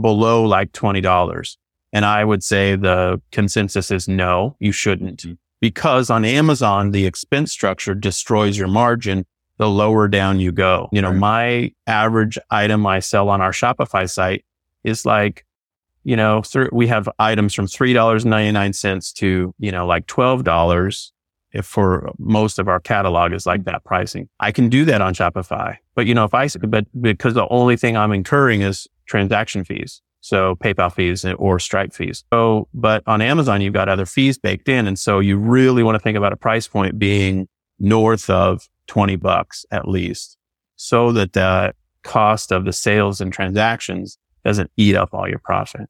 below 0.00 0.44
like 0.44 0.72
$20? 0.72 1.56
And 1.92 2.04
I 2.04 2.24
would 2.24 2.42
say 2.42 2.76
the 2.76 3.20
consensus 3.32 3.90
is 3.90 4.08
no, 4.08 4.56
you 4.60 4.72
shouldn't 4.72 5.22
mm-hmm. 5.22 5.34
because 5.60 6.10
on 6.10 6.24
Amazon, 6.24 6.90
the 6.90 7.06
expense 7.06 7.52
structure 7.52 7.94
destroys 7.94 8.58
your 8.58 8.68
margin 8.68 9.24
the 9.58 9.68
lower 9.68 10.08
down 10.08 10.40
you 10.40 10.52
go. 10.52 10.88
You 10.92 11.00
know, 11.00 11.10
Right. 11.10 11.18
my 11.18 11.72
average 11.86 12.38
item 12.50 12.86
I 12.86 13.00
sell 13.00 13.28
on 13.28 13.40
our 13.40 13.52
Shopify 13.52 14.08
site 14.10 14.44
is 14.84 15.06
like, 15.06 15.44
you 16.04 16.16
know, 16.16 16.42
thr- 16.42 16.68
we 16.72 16.86
have 16.88 17.08
items 17.18 17.54
from 17.54 17.66
$3.99 17.66 19.12
to, 19.14 19.54
you 19.58 19.72
know, 19.72 19.86
like 19.86 20.06
$12 20.06 21.12
if 21.52 21.64
for 21.64 22.10
most 22.18 22.58
of 22.58 22.68
our 22.68 22.80
catalog 22.80 23.32
is 23.32 23.46
like 23.46 23.60
mm-hmm. 23.60 23.70
that 23.70 23.84
pricing. 23.84 24.28
I 24.38 24.52
can 24.52 24.68
do 24.68 24.84
that 24.84 25.00
on 25.00 25.14
Shopify. 25.14 25.76
But, 25.94 26.06
you 26.06 26.14
know, 26.14 26.24
if 26.24 26.34
I, 26.34 26.48
but 26.48 26.84
because 27.00 27.34
the 27.34 27.48
only 27.48 27.76
thing 27.76 27.96
I'm 27.96 28.12
incurring 28.12 28.60
is 28.60 28.86
transaction 29.06 29.64
fees. 29.64 30.02
So 30.20 30.56
PayPal 30.56 30.92
fees 30.92 31.24
or 31.24 31.58
Stripe 31.60 31.92
fees. 31.92 32.24
So, 32.32 32.68
but 32.74 33.02
on 33.06 33.22
Amazon, 33.22 33.60
you've 33.60 33.72
got 33.74 33.88
other 33.88 34.06
fees 34.06 34.38
baked 34.38 34.68
in. 34.68 34.86
And 34.86 34.98
so 34.98 35.20
you 35.20 35.36
really 35.38 35.82
want 35.84 35.94
to 35.94 36.00
think 36.00 36.16
about 36.18 36.32
a 36.32 36.36
price 36.36 36.66
point 36.66 36.98
being 36.98 37.48
north 37.78 38.28
of 38.28 38.68
20 38.88 39.16
bucks 39.16 39.64
at 39.70 39.86
least 39.86 40.36
so 40.76 41.12
that 41.12 41.32
the 41.32 41.72
cost 42.02 42.50
of 42.52 42.64
the 42.64 42.72
sales 42.72 43.20
and 43.20 43.32
transactions 43.32 44.18
doesn't 44.44 44.70
eat 44.76 44.96
up 44.96 45.10
all 45.12 45.28
your 45.28 45.38
profit. 45.40 45.80
Does 45.80 45.88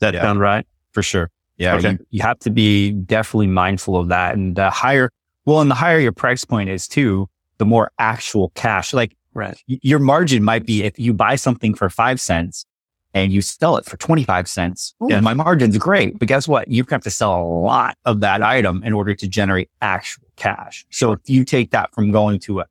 that 0.00 0.14
Yeah. 0.14 0.22
sound 0.22 0.40
right? 0.40 0.66
For 0.92 1.02
sure. 1.02 1.30
Yeah. 1.56 1.74
Okay. 1.76 1.92
You, 1.92 1.98
you 2.10 2.22
have 2.22 2.38
to 2.40 2.50
be 2.50 2.90
definitely 2.92 3.48
mindful 3.48 3.96
of 3.96 4.08
that. 4.08 4.34
And 4.34 4.56
the 4.56 4.70
higher, 4.70 5.10
well, 5.44 5.60
and 5.60 5.70
the 5.70 5.74
higher 5.76 5.98
your 5.98 6.12
price 6.12 6.44
point 6.44 6.70
is 6.70 6.88
too, 6.88 7.28
the 7.58 7.66
more 7.66 7.90
actual 7.98 8.50
cash. 8.54 8.92
Like 8.94 9.16
Right. 9.32 9.56
your 9.66 9.98
margin 10.00 10.42
might 10.42 10.66
be 10.66 10.82
if 10.82 10.98
you 10.98 11.12
buy 11.14 11.36
something 11.36 11.74
for 11.74 11.88
five 11.88 12.20
cents 12.20 12.66
and 13.14 13.32
you 13.32 13.42
sell 13.42 13.76
it 13.76 13.84
for 13.84 13.96
25 13.96 14.48
cents. 14.48 14.94
Yeah. 15.00 15.16
Yeah. 15.16 15.20
My 15.20 15.34
margin's 15.34 15.78
great. 15.78 16.18
But 16.18 16.28
guess 16.28 16.48
what? 16.48 16.68
You 16.68 16.84
have 16.90 17.02
to 17.02 17.10
sell 17.10 17.40
a 17.40 17.44
lot 17.44 17.96
of 18.04 18.20
that 18.20 18.42
item 18.42 18.82
in 18.84 18.92
order 18.92 19.14
to 19.14 19.28
generate 19.28 19.70
actual 19.80 20.24
cash. 20.36 20.84
So 20.90 21.12
if 21.12 21.20
you 21.26 21.44
take 21.44 21.70
that 21.70 21.92
from 21.94 22.10
going 22.12 22.40
to 22.40 22.60
a, 22.60 22.66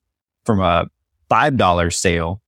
from 0.45 0.59
a 0.59 0.87
$5 1.31 1.93
sale, 1.93 2.41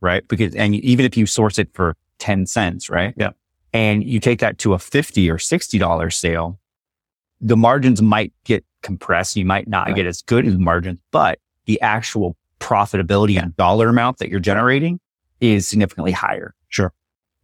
right? 0.00 0.26
Because, 0.28 0.54
and 0.54 0.74
even 0.76 1.06
if 1.06 1.16
you 1.16 1.26
source 1.26 1.58
it 1.58 1.68
for 1.74 1.96
10 2.18 2.46
cents, 2.46 2.90
right? 2.90 3.14
Yeah. 3.16 3.30
And 3.72 4.04
you 4.04 4.20
take 4.20 4.40
that 4.40 4.58
to 4.58 4.74
a 4.74 4.78
50 4.78 5.30
or 5.30 5.38
$60 5.38 6.12
sale, 6.12 6.58
the 7.40 7.56
margins 7.56 8.02
might 8.02 8.32
get 8.44 8.64
compressed. 8.82 9.36
You 9.36 9.44
might 9.46 9.68
not 9.68 9.86
Right. 9.88 9.96
get 9.96 10.06
as 10.06 10.20
good 10.22 10.46
as 10.46 10.56
margins, 10.58 10.98
but 11.10 11.38
the 11.66 11.80
actual 11.80 12.36
profitability 12.62 13.40
and 13.42 13.54
dollar 13.56 13.88
amount 13.88 14.18
that 14.18 14.28
you're 14.30 14.40
generating 14.40 15.00
is 15.40 15.66
significantly 15.68 16.12
higher. 16.12 16.54
Sure. 16.68 16.92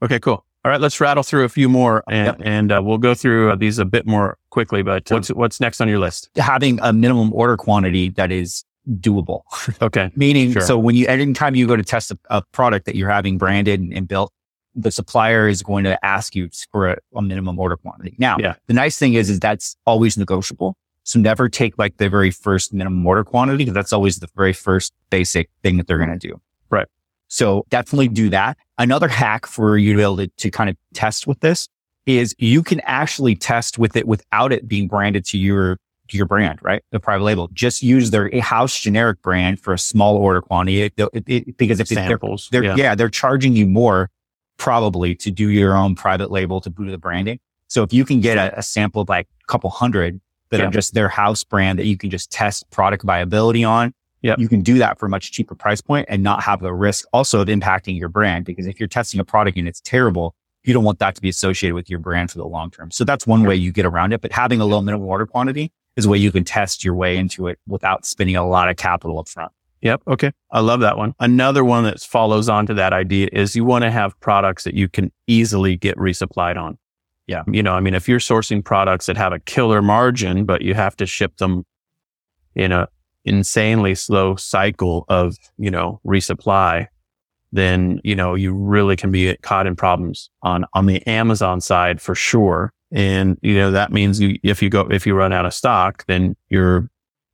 Okay, 0.03 0.19
cool. 0.21 0.45
All 0.65 0.71
right, 0.73 0.81
let's 0.81 1.01
rattle 1.01 1.23
through 1.23 1.45
a 1.45 1.49
few 1.49 1.69
more 1.69 2.03
and, 2.09 2.27
Yep. 2.27 2.37
and 2.45 2.73
uh, 2.73 2.81
we'll 2.85 2.99
go 2.99 3.15
through 3.15 3.51
uh, 3.53 3.57
these 3.57 3.79
a 3.79 3.85
bit 3.85 4.07
more 4.07 4.37
quickly, 4.51 4.83
but 4.83 5.11
what's, 5.11 5.29
what's 5.29 5.61
next 5.61 5.81
on 5.81 5.89
your 5.89 5.99
list? 5.99 6.31
Having 6.37 6.79
a 6.83 6.93
minimum 6.93 7.33
order 7.33 7.57
quantity 7.57 8.11
that 8.11 8.31
is 8.33 8.65
doable. 9.01 9.43
Okay. 9.83 10.11
Meaning, 10.17 10.53
Sure. 10.53 10.63
so 10.63 10.79
when 10.79 10.95
you, 10.95 11.07
anytime 11.07 11.55
you 11.55 11.67
go 11.67 11.77
to 11.77 11.83
test 11.85 12.11
a, 12.11 12.19
a 12.31 12.43
product 12.53 12.87
that 12.87 12.97
you're 12.97 13.11
having 13.11 13.39
branded 13.39 13.81
and, 13.81 13.93
and 13.93 14.09
built, 14.09 14.33
the 14.75 14.91
supplier 14.91 15.49
is 15.49 15.63
going 15.63 15.85
to 15.85 16.03
ask 16.05 16.35
you 16.35 16.49
for 16.71 16.89
a, 16.91 16.97
a 17.15 17.23
minimum 17.23 17.59
order 17.59 17.77
quantity. 17.77 18.15
Now, 18.19 18.37
Yeah. 18.39 18.55
the 18.67 18.75
nice 18.75 18.99
thing 18.99 19.15
is, 19.15 19.31
is 19.31 19.41
that's 19.41 19.77
always 19.87 20.17
negotiable. 20.17 20.77
So 21.09 21.19
never 21.19 21.49
take 21.49 21.79
like 21.79 21.97
the 21.97 22.11
very 22.11 22.31
first 22.31 22.75
minimum 22.75 23.07
order 23.07 23.25
quantity 23.25 23.57
because 23.65 23.73
that's 23.73 23.95
always 23.95 24.19
the 24.19 24.29
very 24.37 24.53
first 24.53 24.93
basic 25.09 25.49
thing 25.62 25.79
that 25.79 25.87
they're 25.87 25.97
going 25.97 26.11
to 26.11 26.19
do. 26.19 26.38
Right. 26.69 26.87
So 27.29 27.65
definitely 27.71 28.09
do 28.09 28.29
that. 28.29 28.59
Another 28.77 29.09
hack 29.09 29.47
for 29.47 29.79
you 29.79 29.95
to 29.95 29.97
be 29.97 30.03
able 30.03 30.19
to, 30.19 30.27
to 30.27 30.50
kind 30.50 30.69
of 30.69 30.77
test 30.93 31.27
with 31.27 31.41
this 31.41 31.67
is 32.05 32.35
you 32.37 32.62
can 32.62 32.81
actually 32.81 33.35
test 33.37 33.79
with 33.79 33.97
it 33.97 34.07
without 34.07 34.53
it 34.53 34.69
being 34.69 34.87
branded 34.87 35.25
to 35.27 35.38
your 35.38 35.79
to 36.09 36.19
your 36.19 36.27
brand, 36.27 36.59
right? 36.61 36.83
The 36.91 37.00
private 37.00 37.25
label. 37.25 37.49
Just 37.55 37.83
use 37.83 38.11
their 38.11 38.31
house 38.43 38.79
generic 38.79 39.23
brand 39.23 39.61
for 39.61 39.73
a 39.73 39.79
small 39.79 40.15
order 40.19 40.43
quantity 40.43 40.83
It- 40.83 40.93
it- 40.99 41.25
it- 41.27 41.57
because 41.57 41.81
if 41.81 41.88
they're, 41.88 42.07
Samples. 42.07 42.50
they're 42.53 42.65
yeah. 42.65 42.75
yeah. 42.77 42.95
they're 42.95 43.09
charging 43.09 43.57
you 43.57 43.65
more 43.67 44.11
probably 44.59 45.15
to 45.15 45.31
do 45.31 45.49
your 45.49 45.75
own 45.75 45.95
private 45.95 46.31
label 46.31 46.61
to 46.61 46.69
do 46.69 46.91
the 46.91 46.99
branding. 46.99 47.41
So 47.69 47.83
if 47.83 47.95
you 47.95 48.05
can 48.05 48.21
get 48.21 48.37
a, 48.37 48.59
a 48.59 48.62
sample 48.62 49.00
of 49.00 49.09
like 49.09 49.27
a 49.43 49.47
couple 49.47 49.71
hundred 49.71 50.21
that 50.50 50.61
are 50.61 50.71
just 50.71 50.95
their 50.95 51.09
house 51.09 51.45
brand 51.45 51.78
that 51.78 51.87
you 51.87 51.97
can 51.97 52.11
just 52.11 52.31
test 52.31 52.69
product 52.71 53.05
viability 53.05 53.64
on, 53.64 53.93
Yep. 54.23 54.38
you 54.40 54.49
can 54.49 54.62
do 54.62 54.78
that 54.78 54.99
for 54.99 55.07
a 55.07 55.09
much 55.09 55.31
cheaper 55.31 55.55
price 55.55 55.81
point 55.81 56.07
and 56.09 56.23
not 56.23 56.43
have 56.43 56.61
the 56.61 56.73
risk 56.73 57.07
also 57.12 57.40
of 57.40 57.49
impacting 57.49 57.99
your 57.99 58.09
brand. 58.09 58.45
Because 58.45 58.67
if 58.67 58.81
you're 58.81 58.88
testing 58.88 59.21
a 59.21 59.25
product 59.25 59.57
and 59.57 59.69
it's 59.69 59.81
terrible, 59.81 60.35
you 60.64 60.75
don't 60.75 60.85
want 60.85 60.99
that 60.99 61.14
to 61.14 61.21
be 61.23 61.28
associated 61.28 61.75
with 61.75 61.88
your 61.88 62.00
brand 62.00 62.31
for 62.31 62.38
the 62.38 62.45
long 62.47 62.71
term. 62.71 62.90
So 62.90 63.05
that's 63.05 63.26
one 63.26 63.45
way 63.45 63.55
you 63.55 63.71
get 63.71 63.87
around 63.87 64.12
it. 64.12 64.21
But 64.21 64.33
having 64.33 64.61
a 64.61 64.64
low 64.64 64.83
minimum 64.83 65.07
order 65.07 65.26
quantity 65.26 65.71
is 65.97 66.05
a 66.05 66.09
way 66.09 66.19
you 66.19 66.33
can 66.33 66.45
test 66.45 66.85
your 66.85 66.95
way 66.95 67.17
into 67.17 67.47
it 67.47 67.59
without 67.67 68.05
spending 68.07 68.37
a 68.37 68.47
lot 68.47 68.69
of 68.69 68.76
capital 68.76 69.19
up 69.21 69.28
front. 69.28 69.52
Yep. 69.83 70.02
Okay. 70.09 70.33
I 70.50 70.61
love 70.61 70.81
that 70.81 70.97
one. 70.99 71.14
Another 71.21 71.64
one 71.64 71.85
that 71.85 72.00
follows 72.00 72.49
on 72.49 72.67
to 72.67 72.75
that 72.75 72.93
idea 72.93 73.28
is 73.33 73.55
you 73.55 73.64
want 73.64 73.83
to 73.85 73.90
have 73.93 74.19
products 74.19 74.64
that 74.64 74.75
you 74.75 74.88
can 74.88 75.12
easily 75.28 75.76
get 75.76 75.97
resupplied 75.97 76.57
on. 76.57 76.76
Yeah. 77.28 77.42
You 77.47 77.62
know, 77.62 77.75
I 77.75 77.80
mean, 77.80 77.94
if 77.94 78.08
you're 78.08 78.18
sourcing 78.18 78.64
products 78.64 79.06
that 79.06 79.18
have 79.18 79.32
a 79.32 79.38
killer 79.38 79.82
margin, 79.82 80.47
but 80.47 80.62
you 80.62 80.75
have 80.75 80.97
to 80.97 81.06
ship 81.06 81.37
them 81.37 81.64
in 82.54 82.73
a 82.73 82.88
insanely 83.26 83.94
slow 83.94 84.35
cycle 84.35 85.04
of, 85.08 85.37
you 85.58 85.70
know, 85.70 86.00
resupply, 86.06 86.87
then, 87.52 88.00
you 88.02 88.16
know, 88.16 88.35
you 88.35 88.54
really 88.54 88.97
can 88.97 89.12
be 89.12 89.37
caught 89.42 89.66
in 89.66 89.76
problems 89.76 90.30
on, 90.42 90.64
on 90.73 90.87
the 90.87 91.06
Amazon 91.06 91.61
side 91.61 92.00
for 92.00 92.14
sure. 92.14 92.73
And, 92.90 93.38
you 93.42 93.54
know, 93.54 93.70
that 93.70 93.92
means 93.92 94.18
you, 94.18 94.38
if 94.42 94.62
you 94.62 94.70
go, 94.70 94.88
if 94.90 95.06
you 95.06 95.14
run 95.14 95.35
out 95.35 95.44
of 95.44 95.52
stock, 95.52 96.06
then 96.06 96.35
your, 96.49 96.88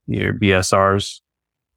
your 0.08 0.34
BSRs 0.34 1.20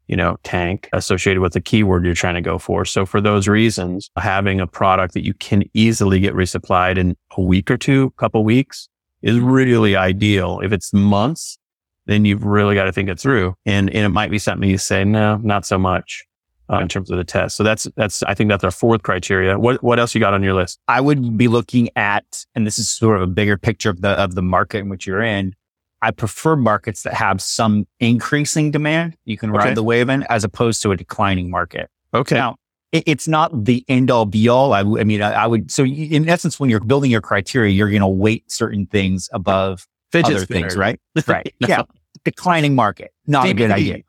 you 0.08 0.16
know, 0.16 0.38
tank 0.44 0.90
associated 0.94 1.42
with 1.42 1.54
the 1.54 1.62
keyword 1.62 2.06
you're 2.06 2.14
trying 2.14 2.36
to 2.36 2.42
go 2.42 2.58
for. 2.58 2.86
So 2.86 3.06
for 3.06 3.22
those 3.22 3.48
reasons, 3.48 4.10
having 4.18 4.60
a 4.60 4.68
product 4.68 5.14
that 5.14 5.26
you 5.26 5.34
can 5.34 5.64
easily 5.74 6.20
get 6.20 6.34
resupplied 6.34 6.98
in 6.98 7.16
a 7.38 7.42
week 7.42 7.70
or 7.70 7.78
two, 7.78 8.12
couple 8.12 8.44
weeks 8.44 8.90
is 9.22 9.40
really 9.40 9.96
ideal. 9.96 10.62
If 10.64 10.72
it's 10.72 10.94
months, 10.94 11.58
then 12.06 12.24
you've 12.24 12.46
really 12.46 12.74
got 12.74 12.86
to 12.86 12.94
think 12.94 13.10
it 13.10 13.20
through. 13.20 13.56
And, 13.66 13.90
and 13.90 14.06
it 14.06 14.10
might 14.10 14.32
be 14.32 14.40
something 14.40 14.70
you 14.70 14.78
say, 14.78 15.04
no, 15.04 15.38
not 15.38 15.66
so 15.66 15.78
much 15.78 16.24
uh, 16.72 16.80
in 16.80 16.88
terms 16.88 17.12
of 17.12 17.18
the 17.18 17.24
test. 17.24 17.58
So 17.58 17.64
that's, 17.64 17.88
that's, 17.98 18.24
I 18.24 18.34
think 18.34 18.50
that's 18.50 18.64
our 18.64 18.72
fourth 18.72 19.04
criteria. 19.04 19.60
What, 19.60 19.84
what 19.84 20.00
else 20.00 20.16
you 20.16 20.22
got 20.22 20.34
on 20.34 20.44
your 20.44 20.54
list? 20.54 20.80
I 20.88 21.02
would 21.02 21.38
be 21.38 21.50
looking 21.50 21.90
at, 21.98 22.46
and 22.56 22.66
this 22.66 22.80
is 22.80 22.90
sort 22.90 23.18
of 23.18 23.24
a 23.24 23.28
bigger 23.28 23.58
picture 23.58 23.90
of 23.90 24.02
the 24.02 24.10
of 24.10 24.36
the 24.36 24.42
market 24.42 24.80
in 24.80 24.90
which 24.90 25.06
you're 25.06 25.22
in. 25.22 25.54
I 26.02 26.12
prefer 26.12 26.56
markets 26.56 27.04
that 27.04 27.14
have 27.14 27.42
some 27.42 27.88
increasing 28.00 28.72
demand. 28.72 29.16
You 29.26 29.38
can 29.38 29.52
ride 29.52 29.68
Okay. 29.68 29.74
the 29.74 29.84
wave 29.84 30.10
in, 30.10 30.24
as 30.30 30.44
opposed 30.44 30.82
to 30.84 30.92
a 30.92 30.98
declining 30.98 31.50
market. 31.50 31.90
Okay. 32.14 32.36
Now, 32.36 32.58
it, 32.92 33.04
it's 33.08 33.28
not 33.28 33.66
the 33.66 33.84
end 33.88 34.12
all 34.12 34.26
be 34.26 34.48
all. 34.48 34.74
I 34.74 34.84
mean, 34.84 35.22
I, 35.22 35.32
I 35.34 35.48
would. 35.48 35.72
So, 35.72 35.84
in 35.86 36.30
essence, 36.30 36.60
when 36.60 36.70
you're 36.70 36.80
building 36.80 37.12
your 37.12 37.22
criteria, 37.22 37.72
you're 37.74 37.90
going 37.90 38.02
to 38.02 38.08
weight 38.08 38.50
certain 38.52 38.86
things 38.86 39.30
above 39.34 39.88
Fidget 40.12 40.36
other 40.38 40.46
things, 40.46 40.78
right? 40.78 41.00
Right. 41.28 41.54
Yeah. 41.60 41.84
Declining 42.24 42.76
market, 42.76 43.12
not 43.26 43.48
a 43.48 43.54
good 43.54 43.72
idea. 43.72 44.00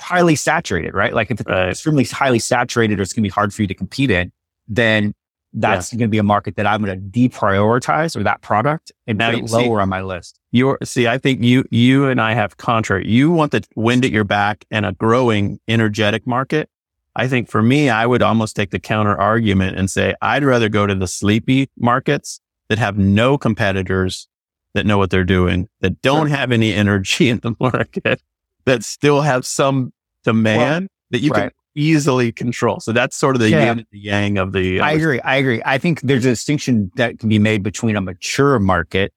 Highly 0.00 0.36
saturated, 0.36 0.94
right? 0.94 1.12
Like 1.14 1.30
if 1.30 1.40
it's 1.40 1.48
Right. 1.48 1.70
extremely 1.70 2.04
highly 2.04 2.38
saturated 2.38 2.98
or 3.00 3.02
it's 3.02 3.12
going 3.12 3.22
to 3.22 3.26
be 3.28 3.32
hard 3.32 3.52
for 3.54 3.62
you 3.62 3.68
to 3.68 3.74
compete 3.74 4.10
in, 4.10 4.32
then 4.68 5.14
that's 5.52 5.90
going 5.92 6.00
to 6.00 6.08
be 6.08 6.18
a 6.18 6.22
market 6.22 6.56
that 6.56 6.66
I'm 6.66 6.84
going 6.84 7.10
to 7.10 7.18
deprioritize 7.18 8.16
or 8.16 8.22
that 8.22 8.42
product 8.42 8.92
and 9.06 9.18
Now 9.18 9.30
put 9.30 9.38
you 9.38 9.44
it 9.44 9.48
see- 9.48 9.56
lower 9.56 9.80
on 9.80 9.88
my 9.88 10.02
list. 10.02 10.38
You're 10.50 10.78
see, 10.82 11.06
I 11.06 11.18
think 11.18 11.42
you 11.42 11.64
you 11.70 12.06
and 12.06 12.20
I 12.20 12.32
have 12.32 12.56
contrary. 12.56 13.06
You 13.06 13.30
want 13.30 13.52
the 13.52 13.62
wind 13.74 14.04
at 14.04 14.10
your 14.10 14.24
back 14.24 14.64
and 14.70 14.86
a 14.86 14.92
growing 14.92 15.60
energetic 15.68 16.26
market. 16.26 16.70
I 17.14 17.28
think 17.28 17.50
for 17.50 17.62
me, 17.62 17.90
I 17.90 18.06
would 18.06 18.22
almost 18.22 18.56
take 18.56 18.70
the 18.70 18.78
counter 18.78 19.18
argument 19.18 19.76
and 19.78 19.90
say 19.90 20.14
I'd 20.22 20.44
rather 20.44 20.68
go 20.68 20.86
to 20.86 20.94
the 20.94 21.08
sleepy 21.08 21.68
markets 21.76 22.40
that 22.68 22.78
have 22.78 22.96
no 22.96 23.36
competitors 23.36 24.28
that 24.74 24.86
know 24.86 24.98
what 24.98 25.10
they're 25.10 25.24
doing, 25.24 25.68
that 25.80 26.00
don't 26.00 26.28
have 26.28 26.52
any 26.52 26.72
energy 26.72 27.28
in 27.30 27.40
the 27.40 27.54
market, 27.58 28.22
that 28.64 28.84
still 28.84 29.22
have 29.22 29.44
some 29.44 29.92
demand 30.24 30.88
that 31.10 31.20
you 31.20 31.30
can 31.30 31.44
right. 31.44 31.52
Easily 31.78 32.32
control. 32.32 32.80
So 32.80 32.92
that's 32.92 33.16
sort 33.16 33.36
of 33.36 33.40
the 33.40 33.50
Yeah. 33.50 33.60
yin 33.60 33.68
and 33.68 33.86
the 33.90 33.98
yang 33.98 34.38
of 34.38 34.52
the. 34.52 34.80
I 34.80 34.92
agree. 34.92 35.20
I 35.20 35.36
agree. 35.36 35.62
I 35.64 35.78
think 35.78 36.00
there's 36.00 36.24
a 36.24 36.30
distinction 36.30 36.90
that 36.96 37.18
can 37.18 37.28
be 37.28 37.38
made 37.38 37.62
between 37.62 37.96
a 37.96 38.00
mature 38.00 38.58
market 38.58 39.12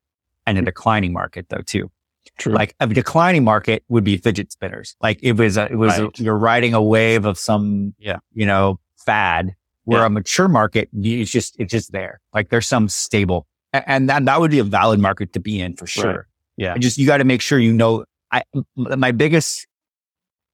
and 0.45 0.57
a 0.57 0.61
mm-hmm. 0.61 0.65
declining 0.65 1.13
market 1.13 1.47
though, 1.49 1.61
too. 1.65 1.91
True. 2.37 2.53
Like 2.53 2.75
a 2.79 2.87
declining 2.87 3.43
market 3.43 3.83
would 3.89 4.03
be 4.03 4.17
fidget 4.17 4.51
spinners. 4.51 4.95
Like 5.01 5.19
it 5.21 5.33
was, 5.33 5.57
a, 5.57 5.65
it 5.65 5.75
was, 5.75 5.97
a- 5.99 6.11
you're 6.15 6.37
riding 6.37 6.73
a 6.73 6.81
wave 6.81 7.25
of 7.25 7.37
some, 7.37 7.93
Yeah. 7.97 8.19
you 8.33 8.45
know, 8.45 8.79
fad 8.97 9.55
where 9.85 10.01
Yeah. 10.01 10.05
a 10.05 10.09
mature 10.09 10.47
market, 10.47 10.89
it's 10.93 11.31
just, 11.31 11.55
it's 11.59 11.71
just 11.71 11.91
there. 11.91 12.21
Like 12.33 12.49
there's 12.49 12.67
some 12.67 12.87
stable 12.89 13.47
and 13.73 14.09
that, 14.09 14.25
that 14.25 14.39
would 14.39 14.51
be 14.51 14.59
a 14.59 14.63
valid 14.63 14.99
market 14.99 15.33
to 15.33 15.39
be 15.39 15.59
in 15.59 15.75
for 15.75 15.87
sure. 15.87 16.11
Right. 16.11 16.25
Yeah. 16.57 16.73
I 16.73 16.77
just, 16.77 16.97
you 16.97 17.07
got 17.07 17.17
to 17.17 17.23
make 17.23 17.41
sure 17.41 17.57
you 17.57 17.73
know, 17.73 18.05
I 18.31 18.43
my 18.75 19.11
biggest 19.11 19.67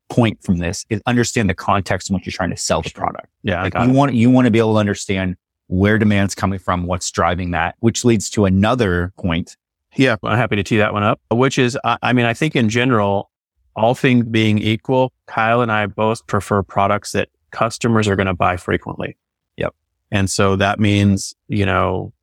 point 0.10 0.42
from 0.44 0.58
this 0.58 0.86
is 0.90 1.02
understand 1.06 1.50
the 1.50 1.54
context 1.54 2.10
in 2.10 2.16
which 2.16 2.26
you're 2.26 2.32
trying 2.32 2.50
to 2.50 2.58
sell 2.58 2.82
the 2.82 2.92
product. 2.92 3.28
yeah. 3.44 3.60
I 3.60 3.64
Like 3.64 3.74
got 3.74 3.86
you 3.86 3.94
it. 3.94 3.96
want, 3.96 4.14
you 4.14 4.30
want 4.30 4.46
to 4.46 4.52
be 4.52 4.60
able 4.60 4.74
to 4.74 4.80
understand 4.80 5.36
where 5.68 5.98
demand's 5.98 6.34
coming 6.34 6.60
from, 6.60 6.86
what's 6.86 7.12
driving 7.12 7.52
that, 7.52 7.76
which 7.80 8.06
leads 8.06 8.30
to 8.32 8.46
another 8.46 9.12
point. 9.18 9.58
Yeah, 9.96 10.16
I'm 10.24 10.38
happy 10.38 10.56
to 10.56 10.64
tee 10.64 10.78
that 10.78 10.94
one 10.94 11.04
up, 11.04 11.20
which 11.32 11.58
is, 11.58 11.78
I, 11.84 11.98
I 12.02 12.14
mean, 12.14 12.26
I 12.26 12.34
think 12.34 12.56
in 12.56 12.70
general, 12.70 13.32
all 13.76 13.96
things 13.96 14.26
being 14.26 14.60
equal, 14.60 15.12
Kyle 15.26 15.62
and 15.62 15.72
I 15.72 15.88
both 15.88 16.26
prefer 16.28 16.64
products 16.64 17.12
that 17.12 17.30
customers 17.52 18.08
are 18.08 18.16
going 18.16 18.28
to 18.28 18.34
buy 18.34 18.58
frequently. 18.58 19.18
Yep. 19.58 19.76
And 20.12 20.30
so 20.30 20.56
that 20.56 20.80
means, 20.80 21.36
you 21.48 21.66
know, 21.66 22.14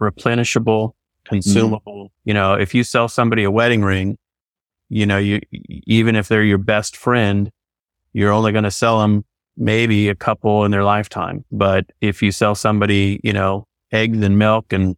replenishable, 0.00 0.88
mm-hmm. 0.88 1.28
consumable. 1.34 2.12
You 2.24 2.34
know, 2.34 2.54
if 2.54 2.74
you 2.74 2.84
sell 2.84 3.08
somebody 3.08 3.44
a 3.44 3.50
wedding 3.50 3.82
ring, 3.82 4.16
you 4.88 5.06
know, 5.06 5.18
you, 5.18 5.40
even 5.86 6.16
if 6.16 6.28
they're 6.28 6.42
your 6.42 6.58
best 6.58 6.96
friend, 6.96 7.50
you're 8.12 8.32
only 8.32 8.52
going 8.52 8.64
to 8.64 8.70
sell 8.70 9.00
them 9.00 9.24
maybe 9.56 10.08
a 10.08 10.14
couple 10.14 10.64
in 10.64 10.70
their 10.70 10.84
lifetime. 10.84 11.44
But 11.50 11.86
if 12.00 12.22
you 12.22 12.32
sell 12.32 12.54
somebody, 12.54 13.20
you 13.22 13.32
know, 13.32 13.66
eggs 13.92 14.22
and 14.22 14.38
milk 14.38 14.72
and 14.72 14.96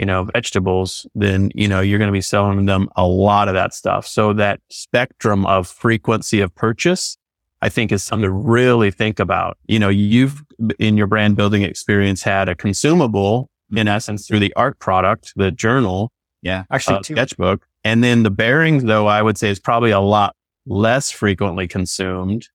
you 0.00 0.06
know, 0.06 0.24
vegetables, 0.24 1.06
then, 1.14 1.50
you 1.54 1.68
know, 1.68 1.82
you're 1.82 1.98
going 1.98 2.08
to 2.08 2.12
be 2.12 2.22
selling 2.22 2.64
them 2.64 2.88
a 2.96 3.06
lot 3.06 3.48
of 3.48 3.54
that 3.54 3.74
stuff. 3.74 4.06
So 4.06 4.32
that 4.32 4.58
spectrum 4.70 5.44
of 5.44 5.68
frequency 5.68 6.40
of 6.40 6.54
purchase, 6.54 7.18
I 7.60 7.68
think 7.68 7.92
is 7.92 8.02
something 8.02 8.22
to 8.22 8.30
really 8.30 8.90
think 8.90 9.20
about. 9.20 9.58
You 9.66 9.78
know, 9.78 9.90
you've 9.90 10.42
in 10.78 10.96
your 10.96 11.06
brand 11.06 11.36
building 11.36 11.64
experience 11.64 12.22
had 12.22 12.48
a 12.48 12.54
consumable 12.54 13.50
in 13.76 13.88
essence 13.88 14.26
through 14.26 14.38
the 14.38 14.54
art 14.56 14.78
product, 14.78 15.34
the 15.36 15.50
journal, 15.50 16.12
Yeah. 16.40 16.64
Actually, 16.70 16.96
uh, 16.96 17.02
too. 17.02 17.14
sketchbook. 17.14 17.66
And 17.84 18.04
then 18.04 18.22
the 18.22 18.30
bearings 18.30 18.84
though, 18.84 19.06
I 19.06 19.22
would 19.22 19.38
say 19.38 19.50
is 19.50 19.58
probably 19.58 19.90
a 19.90 20.00
lot 20.00 20.34
less 20.66 21.10
frequently 21.10 21.66
consumed. 21.66 22.46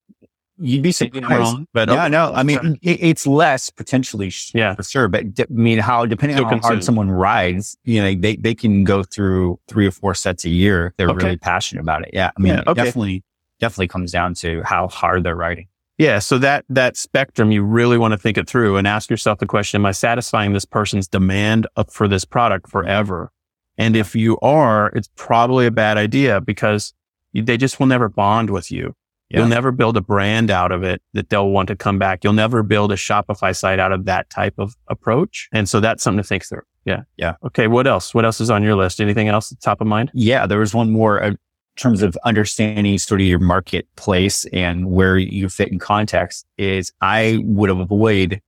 you'd 0.58 0.82
be 0.82 0.92
Maybe 1.00 1.18
I'm 1.18 1.22
surprised. 1.44 1.66
but 1.74 1.88
yeah, 1.90 2.08
no, 2.08 2.32
I 2.32 2.42
mean, 2.42 2.78
it, 2.80 2.98
it's 3.02 3.26
less 3.26 3.68
potentially, 3.68 4.32
Yeah. 4.54 4.74
for 4.74 4.82
sure. 4.84 5.08
But 5.08 5.34
d- 5.34 5.42
I 5.42 5.46
mean, 5.52 5.78
how 5.80 6.06
depending 6.06 6.36
Still 6.38 6.46
on 6.46 6.60
how 6.60 6.68
hard 6.68 6.84
someone 6.84 7.10
rides, 7.10 7.76
you 7.84 8.00
know, 8.00 8.14
they 8.14 8.36
they 8.36 8.54
can 8.54 8.84
go 8.84 9.02
through 9.02 9.58
three 9.68 9.86
or 9.86 9.90
four 9.90 10.14
sets 10.14 10.44
a 10.44 10.48
year. 10.48 10.94
They're 10.96 11.10
Okay. 11.10 11.24
really 11.26 11.36
passionate 11.36 11.82
about 11.82 12.02
it. 12.04 12.10
Yeah, 12.14 12.30
I 12.36 12.40
mean, 12.40 12.54
Yeah, 12.54 12.62
okay. 12.68 12.84
definitely, 12.84 13.22
definitely 13.60 13.88
comes 13.88 14.12
down 14.12 14.32
to 14.34 14.62
how 14.64 14.88
hard 14.88 15.24
they're 15.24 15.36
riding. 15.36 15.66
Yeah. 15.98 16.18
So 16.20 16.36
that, 16.38 16.64
that 16.68 16.96
spectrum, 16.96 17.50
you 17.52 17.62
really 17.62 17.96
want 17.98 18.12
to 18.12 18.18
think 18.18 18.36
it 18.38 18.46
through 18.48 18.76
and 18.76 18.86
ask 18.86 19.08
yourself 19.10 19.38
the 19.38 19.46
question, 19.46 19.80
am 19.80 19.86
I 19.86 19.92
satisfying 19.92 20.52
this 20.52 20.66
person's 20.66 21.08
demand 21.08 21.66
for 21.90 22.06
this 22.06 22.24
product 22.26 22.68
forever? 22.70 23.30
And 23.78 23.96
if 23.96 24.14
you 24.14 24.38
are, 24.40 24.88
it's 24.88 25.10
probably 25.16 25.66
a 25.66 25.70
bad 25.70 25.98
idea 25.98 26.40
because 26.40 26.94
they 27.34 27.56
just 27.56 27.78
will 27.78 27.86
never 27.86 28.08
bond 28.08 28.50
with 28.50 28.70
you. 28.70 28.94
Yeah. 29.28 29.40
You'll 29.40 29.48
never 29.48 29.72
build 29.72 29.96
a 29.96 30.00
brand 30.00 30.50
out 30.50 30.70
of 30.70 30.84
it 30.84 31.02
that 31.12 31.30
they'll 31.30 31.50
want 31.50 31.68
to 31.68 31.76
come 31.76 31.98
back. 31.98 32.22
You'll 32.22 32.32
never 32.32 32.62
build 32.62 32.92
a 32.92 32.96
Shopify 32.96 33.54
site 33.56 33.80
out 33.80 33.92
of 33.92 34.04
that 34.04 34.30
type 34.30 34.54
of 34.58 34.76
approach. 34.88 35.48
And 35.52 35.68
so 35.68 35.80
that's 35.80 36.02
something 36.02 36.22
to 36.22 36.26
think 36.26 36.44
through. 36.44 36.62
Yeah. 36.84 37.02
Yeah. 37.16 37.34
Okay. 37.44 37.66
What 37.66 37.88
else? 37.88 38.14
What 38.14 38.24
else 38.24 38.40
is 38.40 38.50
on 38.50 38.62
your 38.62 38.76
list? 38.76 39.00
Anything 39.00 39.28
else 39.28 39.52
top 39.60 39.80
of 39.80 39.88
mind? 39.88 40.12
Yeah. 40.14 40.46
There 40.46 40.60
was 40.60 40.74
one 40.74 40.92
more 40.92 41.20
uh, 41.20 41.30
in 41.30 41.36
terms 41.76 42.02
of 42.02 42.16
understanding 42.24 42.98
sort 42.98 43.20
of 43.20 43.26
your 43.26 43.40
marketplace 43.40 44.46
and 44.52 44.90
where 44.90 45.18
you 45.18 45.48
fit 45.48 45.72
in 45.72 45.80
context 45.80 46.46
is 46.56 46.92
I 47.00 47.40
would 47.42 47.70
avoid 47.70 48.40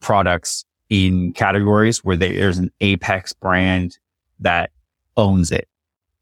products 0.00 0.64
in 0.88 1.32
categories 1.32 2.04
where 2.04 2.16
they, 2.16 2.36
there's 2.36 2.58
an 2.58 2.70
apex 2.80 3.32
brand 3.32 3.98
that 4.42 4.70
owns 5.16 5.50
it. 5.50 5.68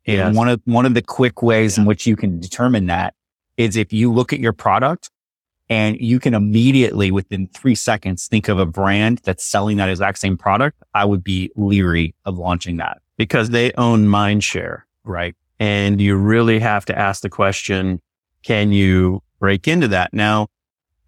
And 0.06 0.16
yes. 0.16 0.34
one 0.34 0.48
of, 0.48 0.60
one 0.64 0.86
of 0.86 0.94
the 0.94 1.02
quick 1.02 1.42
ways 1.42 1.76
yeah. 1.76 1.82
in 1.82 1.86
which 1.86 2.06
you 2.06 2.16
can 2.16 2.40
determine 2.40 2.86
that 2.86 3.14
is 3.56 3.76
if 3.76 3.92
you 3.92 4.12
look 4.12 4.32
at 4.32 4.40
your 4.40 4.52
product 4.52 5.10
and 5.68 6.00
you 6.00 6.18
can 6.18 6.34
immediately 6.34 7.10
within 7.10 7.46
three 7.48 7.74
seconds 7.74 8.26
think 8.26 8.48
of 8.48 8.58
a 8.58 8.66
brand 8.66 9.20
that's 9.22 9.44
selling 9.44 9.76
that 9.76 9.88
exact 9.88 10.18
same 10.18 10.36
product, 10.36 10.82
I 10.94 11.04
would 11.04 11.22
be 11.22 11.52
leery 11.54 12.14
of 12.24 12.38
launching 12.38 12.78
that 12.78 13.00
because 13.16 13.50
they 13.50 13.72
own 13.74 14.08
mind 14.08 14.42
share. 14.42 14.86
Right. 15.04 15.36
And 15.60 16.00
you 16.00 16.16
really 16.16 16.58
have 16.58 16.86
to 16.86 16.98
ask 16.98 17.22
the 17.22 17.28
question, 17.28 18.00
can 18.42 18.72
you 18.72 19.22
break 19.38 19.68
into 19.68 19.88
that? 19.88 20.12
Now, 20.12 20.48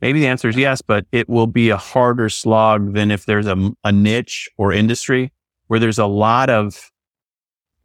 maybe 0.00 0.20
the 0.20 0.26
answer 0.28 0.48
is 0.48 0.56
yes, 0.56 0.82
but 0.82 1.06
it 1.10 1.28
will 1.28 1.46
be 1.46 1.70
a 1.70 1.76
harder 1.76 2.28
slog 2.28 2.92
than 2.92 3.10
if 3.10 3.24
there's 3.24 3.46
a, 3.46 3.72
a 3.82 3.90
niche 3.90 4.48
or 4.58 4.72
industry 4.72 5.32
where 5.66 5.80
there's 5.80 5.98
a 5.98 6.06
lot 6.06 6.50
of 6.50 6.91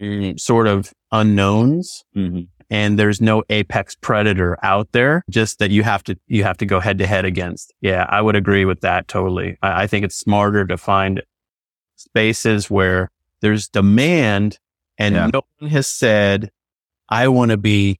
mm, 0.02 0.40
sort 0.40 0.68
of 0.68 0.94
unknowns. 1.12 2.04
Mm-hmm 2.16 2.42
and 2.70 3.00
there's 3.00 3.22
no 3.22 3.44
apex 3.50 3.96
predator 3.96 4.58
out 4.64 4.92
there 4.92 5.24
just 5.30 5.60
that 5.60 5.72
you 5.72 5.84
have 5.84 6.04
to 6.04 6.18
you 6.28 6.44
have 6.44 6.58
to 6.58 6.66
go 6.66 6.80
head 6.80 6.98
to 6.98 7.08
head 7.08 7.26
against 7.26 7.74
yeah 7.82 8.06
i 8.10 8.22
would 8.22 8.36
agree 8.36 8.66
with 8.66 8.82
that 8.82 9.08
totally 9.08 9.58
I, 9.62 9.84
I, 9.84 9.88
think 9.88 10.06
it's 10.06 10.18
smarter 10.18 10.66
to 10.66 10.78
find 10.78 11.22
spaces 11.96 12.70
where 12.70 13.10
there's 13.42 13.68
demand 13.68 14.60
and 14.98 15.16
yeah. 15.16 15.30
no 15.34 15.42
one 15.60 15.70
has 15.72 15.88
said 15.88 16.52
i 17.10 17.28
want 17.28 17.52
to 17.52 17.58
be 17.58 18.00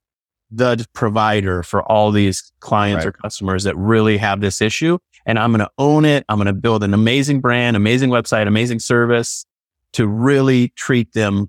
the 0.50 0.84
provider 0.94 1.62
for 1.62 1.82
all 1.82 2.10
these 2.10 2.52
clients 2.60 3.04
right. 3.04 3.08
or 3.08 3.12
customers 3.12 3.64
that 3.64 3.76
really 3.76 4.16
have 4.16 4.40
this 4.40 4.60
issue 4.60 4.98
and 5.26 5.38
i'm 5.38 5.50
going 5.50 5.60
to 5.60 5.70
own 5.78 6.04
it 6.04 6.24
i'm 6.28 6.38
going 6.38 6.46
to 6.46 6.52
build 6.52 6.82
an 6.82 6.94
amazing 6.94 7.40
brand 7.40 7.76
amazing 7.76 8.10
website 8.10 8.46
amazing 8.46 8.78
service 8.78 9.44
to 9.92 10.06
really 10.06 10.68
treat 10.76 11.12
them 11.12 11.48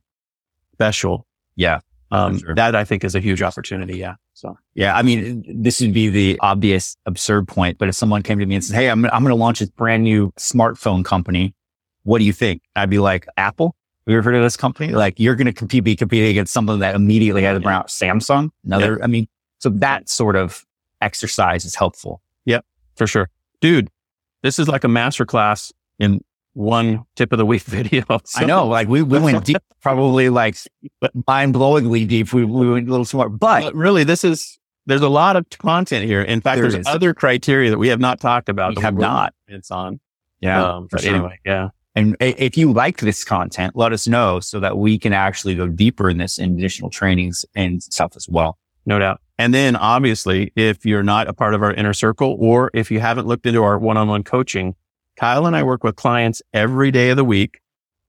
special 0.80 1.28
yeah 1.56 1.80
um, 2.12 2.40
sure. 2.40 2.56
That 2.56 2.76
I 2.76 2.84
think 2.84 3.04
is 3.04 3.16
a 3.16 3.20
huge 3.20 3.42
opportunity. 3.42 3.98
Yeah. 3.98 4.16
So 4.34 4.58
yeah, 4.74 4.96
I 4.96 5.02
mean, 5.02 5.44
this 5.48 5.80
would 5.82 5.94
be 5.94 6.10
the 6.10 6.40
obvious 6.42 6.96
absurd 7.06 7.48
point, 7.48 7.78
but 7.78 7.88
if 7.88 7.96
someone 7.96 8.24
came 8.24 8.40
to 8.40 8.46
me 8.46 8.56
and 8.56 8.64
said, 8.64 8.76
Hey, 8.76 8.90
I'm, 8.90 9.06
I'm 9.06 9.24
going 9.24 9.28
to 9.28 9.36
launch 9.36 9.60
this 9.60 9.70
brand 9.70 10.04
new 10.04 10.32
smartphone 10.32 11.06
company. 11.06 11.54
What 12.04 12.20
do 12.20 12.26
you 12.26 12.34
think? 12.34 12.64
I'd 12.76 12.90
be 12.90 13.00
like, 13.00 13.28
Apple? 13.38 13.76
Have 14.06 14.14
you 14.14 14.18
ever 14.18 14.32
heard 14.32 14.38
of 14.38 14.44
this 14.44 14.58
company? 14.58 14.94
Like 14.94 15.20
you're 15.20 15.36
going 15.36 15.46
to 15.46 15.54
compete, 15.54 15.84
be 15.84 15.96
competing 15.96 16.30
against 16.30 16.52
something 16.52 16.80
that 16.80 16.96
immediately 16.96 17.44
has 17.44 17.62
yeah. 17.62 17.84
Samsung. 17.84 18.50
Another, 18.66 18.98
yeah. 18.98 19.04
I 19.04 19.08
mean, 19.08 19.28
so 19.60 19.70
that 19.70 20.10
sort 20.10 20.36
of 20.36 20.66
exercise 21.02 21.66
is 21.66 21.76
helpful. 21.76 22.22
Yep, 22.46 22.66
for 22.96 23.06
sure. 23.06 23.30
Dude, 23.62 23.90
this 24.42 24.58
is 24.58 24.68
like 24.68 24.84
a 24.84 24.88
masterclass 24.88 25.72
in 26.00 26.24
one 26.60 27.06
tip 27.16 27.32
of 27.32 27.38
the 27.38 27.46
week 27.46 27.62
video. 27.64 28.04
So. 28.26 28.42
I 28.42 28.46
know, 28.46 28.68
like 28.68 28.88
we, 28.88 29.02
we 29.02 29.20
went 29.20 29.46
deep, 29.46 29.58
probably 29.82 30.30
like 30.30 30.58
mind 31.28 31.56
blowingly 31.56 32.08
deep. 32.08 32.34
We, 32.34 32.44
we 32.44 32.70
went 32.70 32.88
a 32.88 32.92
little 32.92 33.06
smart, 33.06 33.40
but, 33.40 33.62
but, 33.62 33.76
really, 33.76 34.04
this 34.04 34.24
is 34.24 34.60
there's 34.86 35.02
a 35.02 35.10
lot 35.10 35.36
of 35.36 35.48
content 35.50 36.06
here. 36.06 36.22
In 36.22 36.42
fact, 36.42 36.58
there 36.58 36.70
there's 36.70 36.76
is. 36.76 36.88
other 36.88 37.14
criteria 37.14 37.70
that 37.70 37.78
we 37.78 37.88
have 37.88 38.00
not 38.00 38.20
talked 38.20 38.50
about. 38.50 38.76
We 38.76 38.82
have 38.82 38.96
not. 38.96 39.34
It's 39.48 39.72
on. 39.72 40.00
Yeah. 40.42 40.64
Um, 40.64 40.88
but 40.92 41.02
sure. 41.02 41.16
anyway, 41.16 41.40
yeah. 41.46 41.70
And 41.96 42.16
if 42.20 42.56
you 42.58 42.72
like 42.72 43.00
this 43.00 43.24
content, 43.24 43.76
let 43.76 43.94
us 43.94 44.08
know 44.08 44.40
so 44.40 44.60
that 44.60 44.78
we 44.78 44.98
can 45.00 45.12
actually 45.12 45.56
go 45.56 45.68
deeper 45.68 46.10
in 46.10 46.18
this 46.18 46.38
in 46.38 46.58
additional 46.58 46.90
trainings 46.90 47.46
and 47.56 47.82
stuff 47.82 48.14
as 48.16 48.28
well. 48.30 48.58
No 48.86 49.00
doubt. 49.00 49.22
And 49.38 49.54
then 49.54 49.76
obviously, 49.76 50.52
if 50.56 50.86
you're 50.86 51.04
not 51.04 51.28
a 51.28 51.34
part 51.34 51.54
of 51.54 51.64
our 51.64 51.74
inner 51.74 51.94
circle 51.94 52.38
or 52.40 52.70
if 52.74 52.92
you 52.92 53.00
haven't 53.00 53.28
looked 53.28 53.46
into 53.46 53.64
our 53.64 53.78
one-on-one 53.78 54.24
coaching, 54.24 54.76
Kyle 55.20 55.46
and 55.46 55.54
I 55.54 55.64
work 55.64 55.84
with 55.84 55.98
clients 55.98 56.42
every 56.54 56.92
day 56.92 57.10
of 57.10 57.18
the 57.18 57.26
week 57.26 57.60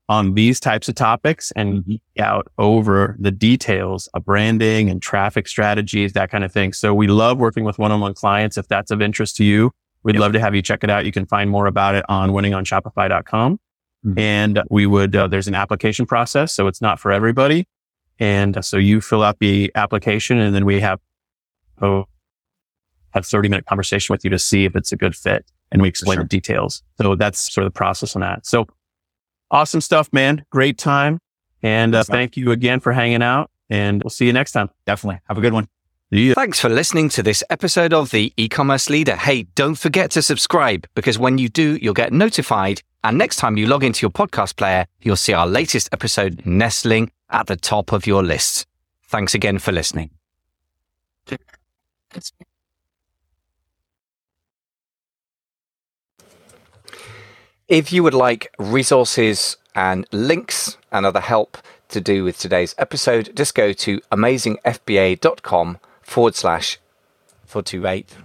on 0.09 0.35
these 0.35 0.61
types 0.61 0.89
of 0.89 0.95
topics 0.95 1.53
and 1.57 1.83
mm-hmm. 1.83 2.23
out 2.23 2.47
over 2.57 3.17
the 3.19 3.33
details 3.33 4.09
of 4.15 4.25
branding 4.25 4.89
and 4.89 5.03
traffic 5.03 5.49
strategies, 5.49 6.13
that 6.13 6.31
kind 6.31 6.45
of 6.45 6.53
thing. 6.53 6.73
So 6.73 6.95
we 6.95 7.09
love 7.09 7.39
working 7.39 7.65
with 7.65 7.81
one-on-one 7.81 8.15
clients. 8.15 8.57
If 8.57 8.69
that's 8.69 8.93
of 8.93 9.03
interest 9.03 9.35
to 9.37 9.45
you, 9.45 9.73
we'd 10.05 10.15
yep. 10.15 10.21
love 10.21 10.33
to 10.35 10.41
have 10.41 10.55
you 10.55 10.63
check 10.63 10.85
it 10.85 10.91
out. 10.91 11.05
You 11.05 11.11
can 11.11 11.27
find 11.27 11.51
more 11.51 11.67
about 11.67 11.97
it 11.97 12.05
on 12.09 12.31
winningonshopify.com. 12.31 13.59
Mm-hmm. 14.07 14.19
And 14.19 14.63
we 14.71 14.87
would, 14.87 15.17
uh, 15.17 15.27
there's 15.27 15.49
an 15.49 15.57
application 15.57 16.07
process. 16.07 16.53
So 16.55 16.69
it's 16.69 16.81
not 16.81 17.01
for 17.01 17.11
everybody. 17.11 17.67
And 18.21 18.57
uh, 18.57 18.63
so 18.63 18.77
you 18.77 19.01
fill 19.01 19.25
out 19.25 19.41
the 19.41 19.73
application 19.75 20.39
and 20.39 20.55
then 20.55 20.65
we 20.65 20.79
have, 20.79 21.01
oh, 21.83 22.07
have 23.13 23.27
30 23.27 23.49
minute 23.49 23.67
conversation 23.67 24.13
with 24.13 24.25
you 24.25 24.31
to 24.31 24.39
see 24.39 24.65
if 24.65 24.77
it's 24.77 24.93
a 24.93 24.97
good 24.97 25.15
fit 25.15 25.45
and 25.73 25.83
we 25.83 25.89
explain 25.89 26.17
sure. 26.17 26.25
the 26.25 26.29
details. 26.29 26.83
So 27.01 27.15
that's 27.15 27.53
sort 27.53 27.67
of 27.67 27.73
the 27.73 27.77
process 27.77 28.17
on 28.17 28.21
that. 28.21 28.47
So 28.47 28.67
awesome 29.51 29.81
stuff, 29.81 30.13
man. 30.13 30.45
Great 30.51 30.79
time. 30.79 31.21
And 31.63 31.95
uh, 31.95 32.05
thank 32.05 32.37
you 32.37 32.53
again 32.53 32.81
for 32.81 32.93
hanging 32.93 33.23
out 33.23 33.51
and 33.69 34.03
we'll 34.03 34.11
see 34.11 34.27
you 34.27 34.33
next 34.33 34.53
time. 34.53 34.71
Definitely. 34.87 35.21
Have 35.29 35.39
a 35.39 35.41
good 35.41 35.53
one. 35.53 35.69
Yeah. 36.11 36.35
Thanks 36.35 36.59
for 36.59 36.69
listening 36.69 37.09
to 37.11 37.23
this 37.23 37.45
episode 37.51 37.93
of 37.93 38.11
the 38.11 38.33
e-commerce 38.37 38.91
leader. 38.91 39.15
Hey, 39.15 39.45
don't 39.55 39.77
forget 39.77 40.11
to 40.13 40.23
subscribe 40.23 40.89
because 40.97 41.21
when 41.21 41.39
you 41.39 41.49
do, 41.49 41.79
you'll 41.81 41.95
get 41.95 42.13
notified. 42.13 42.83
And 43.05 43.17
next 43.17 43.37
time 43.37 43.57
you 43.57 43.67
log 43.67 43.85
into 43.85 44.03
your 44.03 44.11
podcast 44.11 44.57
player, 44.57 44.87
you'll 45.03 45.15
see 45.15 45.33
our 45.33 45.47
latest 45.47 45.89
episode 45.93 46.43
nestling 46.45 47.13
at 47.31 47.47
the 47.47 47.57
top 47.57 47.93
of 47.93 48.09
your 48.09 48.25
list. 48.25 48.67
Thanks 49.05 49.35
again 49.35 49.59
for 49.61 49.71
listening. 49.71 50.11
If 57.71 57.93
you 57.93 58.03
would 58.03 58.15
like 58.15 58.53
resources 58.59 59.57
and 59.77 60.05
links 60.11 60.77
and 60.91 61.07
other 61.07 61.21
help 61.21 61.57
to 61.91 62.01
do 62.01 62.25
with 62.25 62.37
today's 62.37 62.75
episode, 62.79 63.31
just 63.37 63.55
go 63.55 63.73
to 63.73 64.01
amazingfba.com 64.11 65.79
forward 66.03 66.35
slash 66.35 66.81
428. 67.47 68.17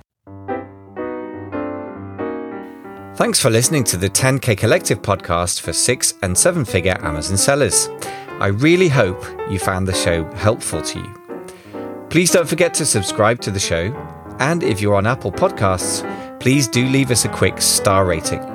Thanks 3.17 3.39
for 3.39 3.51
listening 3.51 3.83
to 3.83 3.97
the 3.97 4.09
10K 4.09 4.57
Collective 4.57 5.03
podcast 5.03 5.61
for 5.61 5.73
six 5.73 6.15
and 6.23 6.35
seven 6.35 6.65
figure 6.65 6.97
Amazon 7.01 7.37
sellers. 7.37 7.87
I 8.39 8.47
really 8.47 8.89
hope 8.89 9.23
you 9.47 9.59
found 9.59 9.87
the 9.87 9.93
show 9.93 10.23
helpful 10.33 10.81
to 10.81 10.99
you. 10.99 12.07
Please 12.09 12.31
don't 12.31 12.49
forget 12.49 12.73
to 12.73 12.85
subscribe 12.85 13.41
to 13.41 13.51
the 13.51 13.59
show. 13.59 13.93
And 14.39 14.63
if 14.63 14.81
you're 14.81 14.95
on 14.95 15.05
Apple 15.05 15.31
Podcasts, 15.31 16.01
please 16.39 16.67
do 16.67 16.87
leave 16.87 17.11
us 17.11 17.25
a 17.25 17.29
quick 17.29 17.61
star 17.61 18.05
rating. 18.05 18.54